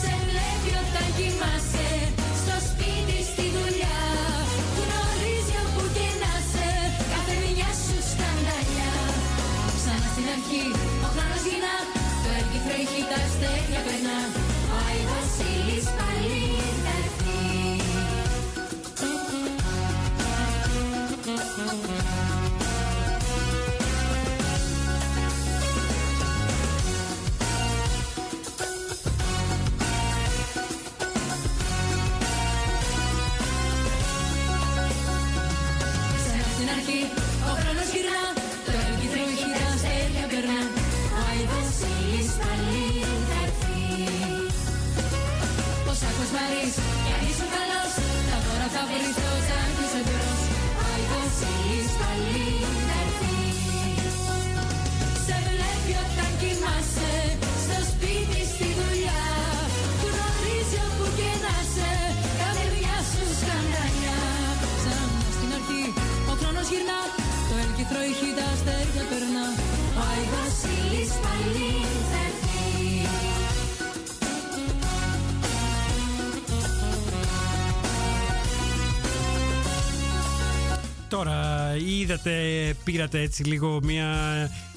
Σε 0.00 0.12
βλέπει 0.28 0.70
όταν 0.82 1.06
κοιμάσαι 1.16 1.93
Τώρα 81.14 81.76
είδατε, 81.76 82.32
πήρατε 82.84 83.20
έτσι 83.20 83.44
λίγο 83.44 83.80
μια 83.82 84.06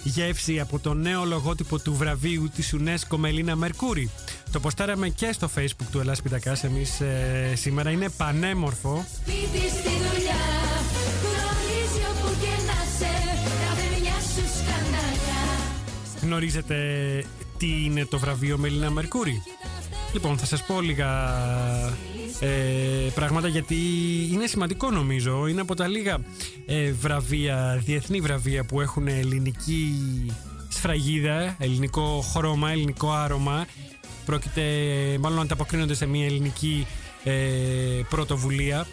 γεύση 0.03 0.59
από 0.59 0.79
το 0.79 0.93
νέο 0.93 1.25
λογότυπο 1.25 1.79
του 1.79 1.93
βραβείου 1.95 2.49
της 2.55 2.75
UNESCO 2.77 3.17
Μελίνα 3.17 3.55
Μερκούρη; 3.55 4.09
Το 4.51 4.59
ποστάραμε 4.59 5.09
και 5.09 5.31
στο 5.31 5.49
facebook 5.57 5.85
του 5.91 5.99
Ελλάς 5.99 6.21
Πιτακάς 6.21 6.63
εμείς 6.63 7.01
ε, 7.01 7.53
σήμερα. 7.55 7.91
Είναι 7.91 8.09
πανέμορφο. 8.17 9.05
Σπίτι, 9.13 9.69
στη 9.69 9.89
δουλειά 9.89 10.43
Γνωρίζει 11.23 12.05
όπου 12.11 12.35
και 12.41 12.63
να 12.65 12.79
σε 12.97 13.11
Κάθε 13.67 13.99
μια 14.01 14.13
σου 14.13 14.43
σκανδαλιά 14.57 15.43
Γνωρίζετε 16.21 16.75
τι 17.57 17.83
είναι 17.83 18.05
το 18.05 18.19
βραβείο 18.19 18.57
Μελίνα 18.57 18.91
Μερκούρη; 18.91 19.41
Λοιπόν, 20.13 20.37
θα 20.37 20.45
σας 20.45 20.63
πω 20.63 20.81
λίγα 20.81 21.09
ε, 22.39 22.47
πράγματα 23.15 23.47
γιατί 23.47 23.75
είναι 24.31 24.47
σημαντικό 24.47 24.91
νομίζω. 24.91 25.47
Είναι 25.47 25.61
από 25.61 25.75
τα 25.75 25.87
λίγα 25.87 26.17
ε, 26.65 26.91
βραβεία, 26.91 27.81
διεθνή 27.85 28.21
βραβεία 28.21 28.63
που 28.65 28.81
έχουν 28.81 29.07
ελληνική 29.07 29.95
σφραγίδα, 30.67 31.55
ελληνικό 31.59 32.23
χρώμα, 32.33 32.71
ελληνικό 32.71 33.11
άρωμα. 33.11 33.65
Πρόκειται 34.25 34.63
μάλλον 35.19 35.37
να 35.37 35.43
ανταποκρίνονται 35.43 35.93
σε 35.93 36.05
μια 36.05 36.25
ελληνική 36.25 36.87
ε, 37.27 38.01
πρωτοβουλία. 38.09 38.87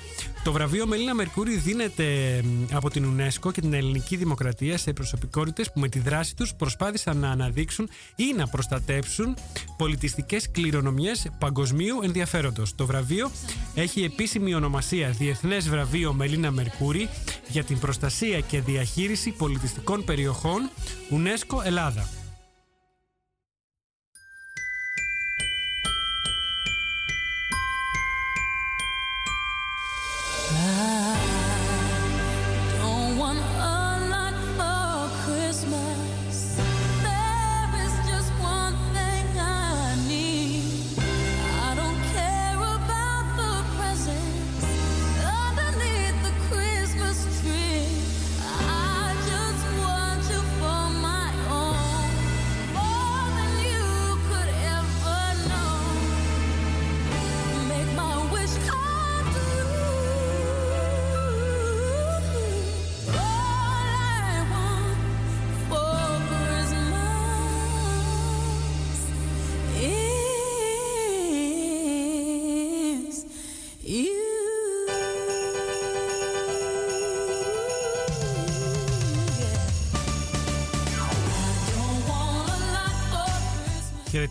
Το 0.44 0.52
βραβείο 0.52 0.86
Μελίνα 0.86 1.14
Μερκούρη 1.14 1.56
δίνεται 1.56 2.04
μ, 2.44 2.76
από 2.76 2.90
την 2.90 3.04
UNESCO 3.04 3.52
και 3.52 3.60
την 3.60 3.72
ελληνική 3.72 4.16
δημοκρατία 4.16 4.78
σε 4.78 4.92
προσωπικότητες 4.92 5.72
που 5.72 5.80
με 5.80 5.88
τη 5.88 5.98
δράση 5.98 6.36
τους 6.36 6.54
προσπάθησαν 6.54 7.16
να 7.16 7.30
αναδείξουν 7.30 7.88
ή 8.16 8.34
να 8.36 8.46
προστατέψουν 8.46 9.36
πολιτιστικές 9.76 10.50
κληρονομιές 10.50 11.30
παγκοσμίου 11.38 11.98
ενδιαφέροντος. 12.02 12.74
Το 12.74 12.86
βραβείο 12.86 13.30
έχει 13.74 14.02
επίσημη 14.02 14.54
ονομασία 14.54 15.10
Διεθνές 15.10 15.68
Βραβείο 15.68 16.12
Μελίνα 16.12 16.50
Μερκούρη 16.50 17.08
για 17.48 17.64
την 17.64 17.78
προστασία 17.78 18.40
και 18.40 18.60
διαχείριση 18.60 19.30
πολιτιστικών 19.30 20.04
περιοχών 20.04 20.70
UNESCO 21.10 21.64
Ελλάδα. 21.64 22.23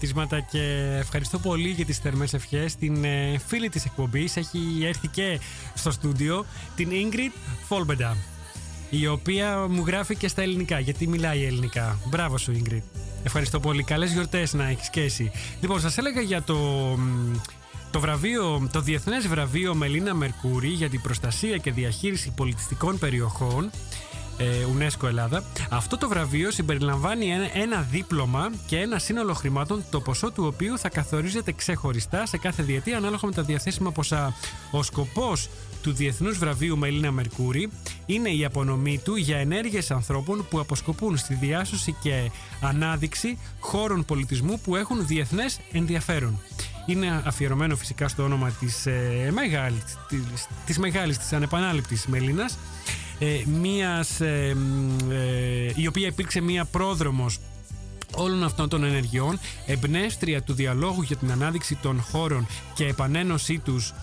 Χαιρετίσματα 0.03 0.39
και 0.39 0.95
ευχαριστώ 0.99 1.39
πολύ 1.39 1.69
για 1.69 1.85
τις 1.85 1.97
θερμές 1.97 2.33
ευχές. 2.33 2.75
Την 2.75 3.03
ε, 3.03 3.37
φίλη 3.47 3.69
της 3.69 3.85
εκπομπής 3.85 4.37
έχει 4.37 4.59
έρθει 4.83 5.07
και 5.07 5.39
στο 5.73 5.91
στούντιο, 5.91 6.45
την 6.75 6.89
Ingrid 6.91 7.31
Φόλμπεντα, 7.67 8.17
η 8.89 9.07
οποία 9.07 9.67
μου 9.69 9.83
γράφει 9.85 10.15
και 10.15 10.27
στα 10.27 10.41
ελληνικά, 10.41 10.79
γιατί 10.79 11.07
μιλάει 11.07 11.43
ελληνικά. 11.43 11.99
Μπράβο 12.05 12.37
σου 12.37 12.61
Ingrid. 12.63 12.81
Ευχαριστώ 13.23 13.59
πολύ. 13.59 13.83
Καλές 13.83 14.11
γιορτές 14.11 14.53
να 14.53 14.67
έχεις 14.67 14.89
και 14.89 15.01
εσύ. 15.01 15.31
Λοιπόν, 15.61 15.79
σας 15.79 15.97
έλεγα 15.97 16.21
για 16.21 16.41
το... 16.41 16.55
μ, 16.97 17.37
Το 17.91 17.99
βραβείο, 17.99 18.69
το 18.71 18.81
Διεθνές 18.81 19.27
Βραβείο 19.27 19.75
Μελίνα 19.75 20.13
Μερκούρη 20.13 20.67
για 20.67 20.89
την 20.89 21.01
προστασία 21.01 21.57
και 21.57 21.71
διαχείριση 21.71 22.31
πολιτιστικών 22.35 22.99
περιοχών 22.99 23.63
ε, 23.65 23.69
UNESCO 24.77 25.07
Ελλάδα. 25.07 25.43
Αυτό 25.69 25.97
το 25.97 26.09
βραβείο 26.09 26.51
συμπεριλαμβάνει 26.51 27.31
ένα, 27.31 27.49
ένα 27.53 27.87
δίπλωμα 27.91 28.51
και 28.65 28.77
ένα 28.77 28.99
σύνολο 28.99 29.33
χρημάτων, 29.33 29.83
το 29.91 29.99
ποσό 30.01 30.31
του 30.31 30.43
οποίου 30.45 30.77
θα 30.77 30.89
καθορίζεται 30.89 31.51
ξεχωριστά 31.51 32.25
σε 32.25 32.37
κάθε 32.37 32.63
διετία 32.63 32.97
ανάλογα 32.97 33.21
με 33.23 33.31
τα 33.31 33.43
διαθέσιμα 33.43 33.91
ποσά. 33.91 34.33
Ο 34.71 34.83
σκοπός 34.83 35.49
του 35.83 35.93
Διεθνούς 35.93 36.37
Βραβείου 36.37 36.77
Μελίνα 36.77 37.11
Μερκούρη 37.11 37.69
είναι 38.05 38.29
η 38.29 38.45
απονομή 38.45 38.99
του 39.03 39.15
για 39.15 39.37
ενέργειες 39.37 39.91
ανθρώπων 39.91 40.45
που 40.49 40.59
αποσκοπούν 40.59 41.17
στη 41.17 41.33
διάσωση 41.33 41.95
και 42.01 42.31
ανάδειξη 42.61 43.37
χώρων 43.59 44.05
πολιτισμού 44.05 44.59
που 44.59 44.75
έχουν 44.75 45.07
διεθνές 45.07 45.59
ενδιαφέρον. 45.71 46.39
Είναι 46.85 47.21
αφιερωμένο 47.25 47.75
φυσικά 47.75 48.07
στο 48.07 48.23
όνομα 48.23 48.49
της, 48.49 48.85
ε, 48.85 49.29
μεγάλης, 49.33 49.83
της, 50.07 50.47
της 50.65 50.77
μεγάλης, 50.77 51.17
της 51.17 51.33
ανεπανάληπτης 51.33 52.05
Μελίνας 52.05 52.57
ε, 53.23 53.41
μίας, 53.61 54.21
ε, 54.21 54.55
μ, 54.55 55.11
ε, 55.11 55.71
η 55.75 55.87
οποία 55.87 56.07
υπήρξε 56.07 56.41
μία 56.41 56.65
πρόδρομος 56.65 57.39
όλων 58.15 58.43
αυτών 58.43 58.69
των 58.69 58.83
ενεργειών, 58.83 59.39
εμπνεύστρια 59.65 60.41
του 60.41 60.53
διαλόγου 60.53 61.01
για 61.01 61.15
την 61.15 61.31
ανάδειξη 61.31 61.75
των 61.75 62.01
χώρων 62.01 62.47
και 62.73 62.85
επανένωσή 62.85 63.59
τους 63.59 63.93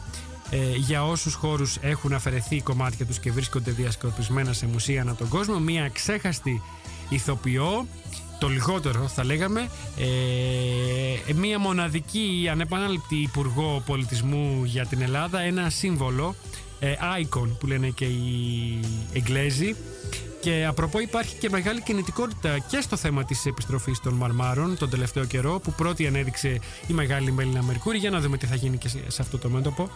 ε, 0.50 0.76
για 0.76 1.06
όσους 1.06 1.34
χώρους 1.34 1.76
έχουν 1.80 2.12
αφαιρεθεί 2.12 2.60
κομμάτια 2.60 3.06
τους 3.06 3.18
και 3.18 3.32
βρίσκονται 3.32 3.70
διασκορπισμένα 3.70 4.52
σε 4.52 4.66
μουσεία 4.66 5.00
ανά 5.00 5.14
τον 5.14 5.28
κόσμο, 5.28 5.58
μία 5.58 5.88
ξέχαστη 5.88 6.62
ηθοποιό, 7.08 7.86
το 8.38 8.48
λιγότερο 8.48 9.08
θα 9.08 9.24
λέγαμε, 9.24 9.68
ε, 11.28 11.32
μία 11.32 11.58
μοναδική 11.58 12.48
ανεπανάληπτη 12.50 13.16
υπουργό 13.16 13.82
πολιτισμού 13.86 14.64
για 14.64 14.86
την 14.86 15.02
Ελλάδα, 15.02 15.40
ένα 15.40 15.70
σύμβολο, 15.70 16.34
ε, 16.80 16.94
icon 17.22 17.48
που 17.58 17.66
λένε 17.66 17.88
και 17.88 18.04
οι 18.04 18.80
Εγγλέζοι, 19.12 19.74
και 20.40 20.64
απροπό 20.68 21.00
υπάρχει 21.00 21.34
και 21.36 21.50
μεγάλη 21.50 21.82
κινητικότητα 21.82 22.58
και 22.58 22.80
στο 22.80 22.96
θέμα 22.96 23.24
της 23.24 23.46
επιστροφής 23.46 24.00
των 24.00 24.14
Μαρμάρων 24.14 24.76
τον 24.78 24.90
τελευταίο 24.90 25.24
καιρό 25.24 25.60
που 25.60 25.72
πρώτη 25.72 26.06
ανέδειξε 26.06 26.48
η 26.86 26.92
μεγάλη 26.92 27.32
Μέλινα 27.32 27.62
Μερκούρη. 27.62 27.98
Για 27.98 28.10
να 28.10 28.20
δούμε 28.20 28.36
τι 28.36 28.46
θα 28.46 28.54
γίνει 28.54 28.76
και 28.76 28.88
σε- 28.88 29.10
σε 29.10 29.22
αυτό 29.22 29.38
το 29.38 29.48
μέτωπο. 29.48 29.90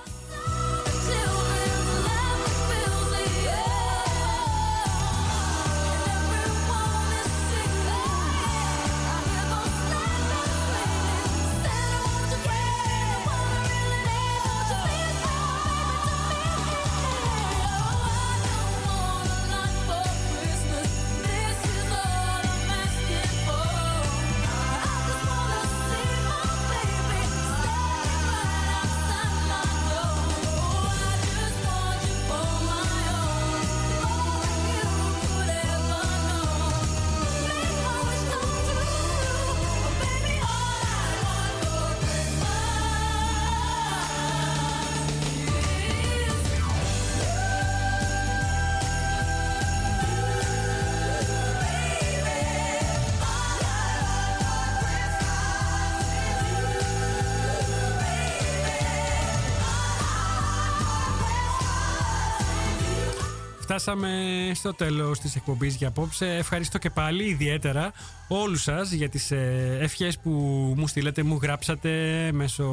Φτάσαμε 63.77 64.51
στο 64.55 64.75
τέλος 64.75 65.19
της 65.19 65.37
εκπομπής 65.37 65.75
για 65.75 65.89
απόψε. 65.89 66.27
Ευχαριστώ 66.27 66.79
και 66.79 66.91
πάλι 66.91 67.25
ιδιαίτερα 67.25 67.93
όλους 68.29 68.63
σας 68.63 68.93
για 68.93 69.09
τις 69.09 69.31
ε, 69.31 69.79
ευχές 69.81 70.19
που 70.19 70.31
μου 70.77 70.87
στείλατε, 70.87 71.23
μου 71.23 71.39
γράψατε 71.43 71.91
μέσω 72.33 72.65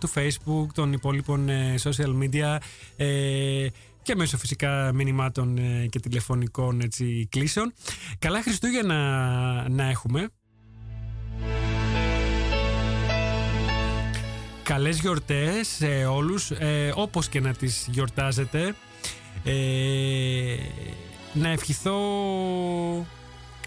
του 0.00 0.10
Facebook, 0.14 0.66
των 0.74 0.92
υπόλοιπων 0.92 1.48
ε, 1.48 1.74
social 1.82 2.22
media 2.22 2.56
ε, 2.96 3.66
και 4.02 4.14
μέσω 4.16 4.38
φυσικά 4.38 4.92
μηνυμάτων 4.94 5.58
ε, 5.58 5.86
και 5.86 6.00
τηλεφωνικών 6.00 6.80
έτσι, 6.80 7.26
κλήσεων. 7.30 7.72
Καλά 8.18 8.42
Χριστούγεννα 8.42 9.68
να 9.68 9.88
έχουμε. 9.88 10.28
Καλές 14.62 15.00
γιορτές 15.00 15.68
σε 15.68 16.04
όλους, 16.04 16.50
ε, 16.50 16.92
όπως 16.94 17.28
και 17.28 17.40
να 17.40 17.52
τις 17.52 17.88
γιορτάζετε. 17.90 18.74
Ε, 19.48 20.56
να 21.32 21.48
ευχηθώ 21.48 21.96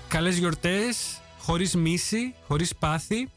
καλές 0.07 0.37
γιορτές, 0.37 1.21
χωρίς 1.39 1.75
μίση, 1.75 2.33
χωρίς 2.47 2.75
πάθη, 2.75 3.29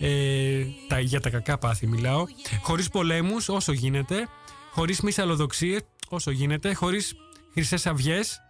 ε, 0.00 0.64
τα, 0.88 1.00
για 1.00 1.20
τα 1.20 1.30
κακά 1.30 1.58
πάθη 1.58 1.86
μιλάω, 1.86 2.24
χωρίς 2.62 2.88
πολέμους 2.88 3.48
όσο 3.48 3.72
γίνεται, 3.72 4.28
χωρίς 4.72 5.00
μυσαλλοδοξίες 5.00 5.80
όσο 6.08 6.30
γίνεται, 6.30 6.72
χωρίς 6.72 7.14
χρυσές 7.52 7.86
αυγές, 7.86 8.40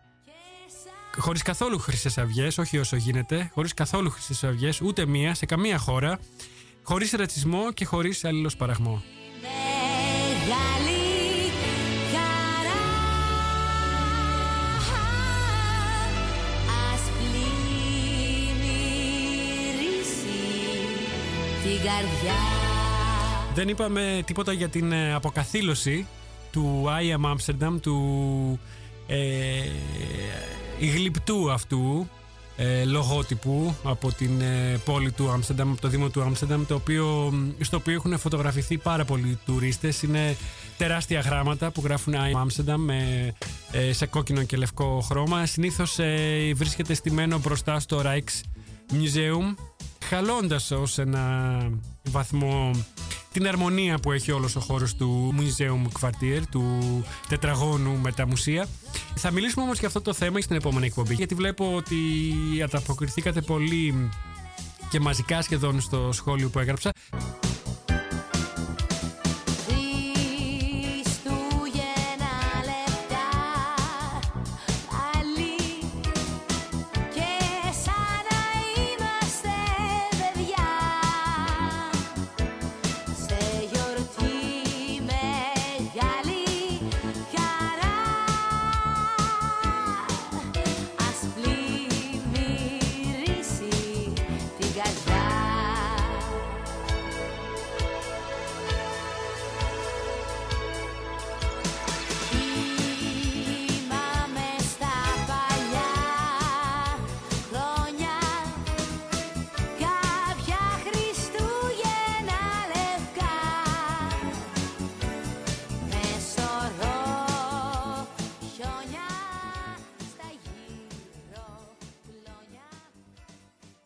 χωρίς 1.19 1.43
καθόλου 1.43 1.79
χρυσές 1.79 2.19
αυγές, 2.19 2.59
όχι 2.59 2.79
όσο 2.79 2.97
γίνεται, 2.97 3.51
χωρίς 3.55 3.75
καθόλου 3.75 4.11
χρυσές 4.11 4.45
αυγές, 4.45 4.81
ούτε 4.81 5.07
μία, 5.07 5.35
σε 5.35 5.47
καμία 5.47 5.79
χώρα, 5.79 6.19
χωρίς 6.83 7.13
ρατσισμό 7.13 7.73
και 7.73 7.85
χωρίς 7.85 8.25
αλληλοσπαραγμό. 8.25 9.03
Μεγάλη 9.41 10.98
την 21.69 21.77
καρδιά 21.77 22.35
Δεν 23.55 23.69
είπαμε 23.69 24.23
τίποτα 24.25 24.53
για 24.53 24.69
την 24.69 24.93
ε, 24.93 25.15
αποκαθήλωση 25.15 26.07
του 26.51 26.85
I 26.87 27.21
Am 27.21 27.33
Amsterdam, 27.33 27.81
του 27.81 28.61
ε, 29.07 29.17
γλυπτού 30.81 31.53
αυτού 31.53 32.09
ε, 32.57 32.85
λογότυπου 32.85 33.75
από 33.85 34.13
την 34.13 34.41
ε, 34.41 34.81
πόλη 34.85 35.13
του 35.13 35.31
Άμστερνταμ, 35.31 35.71
από 35.71 35.81
το 35.81 35.89
Δήμο 35.89 36.09
του 36.09 36.23
Άμστερνταμ, 36.23 36.67
το 36.67 36.75
οποίο, 36.75 37.33
στο 37.61 37.77
οποίο 37.77 37.93
έχουν 37.95 38.19
φωτογραφηθεί 38.19 38.79
πάρα 38.79 39.05
πολλοί 39.05 39.39
τουρίστες. 39.47 40.03
Είναι 40.03 40.37
τεράστια 40.77 41.21
γράμματα 41.21 41.71
που 41.71 41.81
γράφουν 41.85 42.15
I 42.15 42.17
Am 42.17 42.47
Amsterdam 42.47 42.77
με, 42.77 43.33
ε, 43.73 43.93
σε 43.93 44.07
κόκκινο 44.07 44.43
και 44.43 44.57
λευκό 44.57 45.01
χρώμα. 45.01 45.47
Συνήθως 45.47 45.99
ε, 45.99 46.53
βρίσκεται 46.55 46.95
στημένο 46.95 47.39
μπροστά 47.39 47.81
στο 47.81 48.03
Rijksmuseum 48.05 49.55
χαλώντας 50.09 50.71
ως 50.71 50.99
ένα 50.99 51.59
βαθμό 52.11 52.71
την 53.33 53.49
αρμονία 53.49 53.99
που 53.99 54.13
έχει 54.13 54.33
όλος 54.33 54.57
ο 54.57 54.61
χώρος 54.61 54.95
του 54.95 55.35
Museum 55.39 56.01
Quartier, 56.01 56.43
του 56.51 56.79
τετραγώνου 57.29 57.99
με 57.99 58.13
τα 58.13 58.27
μουσεία. 58.27 58.67
Θα 59.15 59.31
μιλήσουμε 59.31 59.65
όμως 59.65 59.79
για 59.79 59.87
αυτό 59.87 60.01
το 60.01 60.13
θέμα 60.13 60.41
στην 60.41 60.57
επόμενη 60.57 60.87
εκπομπή, 60.87 61.15
γιατί 61.15 61.35
βλέπω 61.35 61.75
ότι 61.75 61.97
ανταποκριθήκατε 62.65 63.41
πολύ 63.41 64.11
και 64.91 65.01
μαζικά 65.01 65.43
σχεδόν 65.43 65.81
στο 65.81 66.11
σχόλιο 66.13 66.49
που 66.49 66.59
έγραψα. 66.59 66.91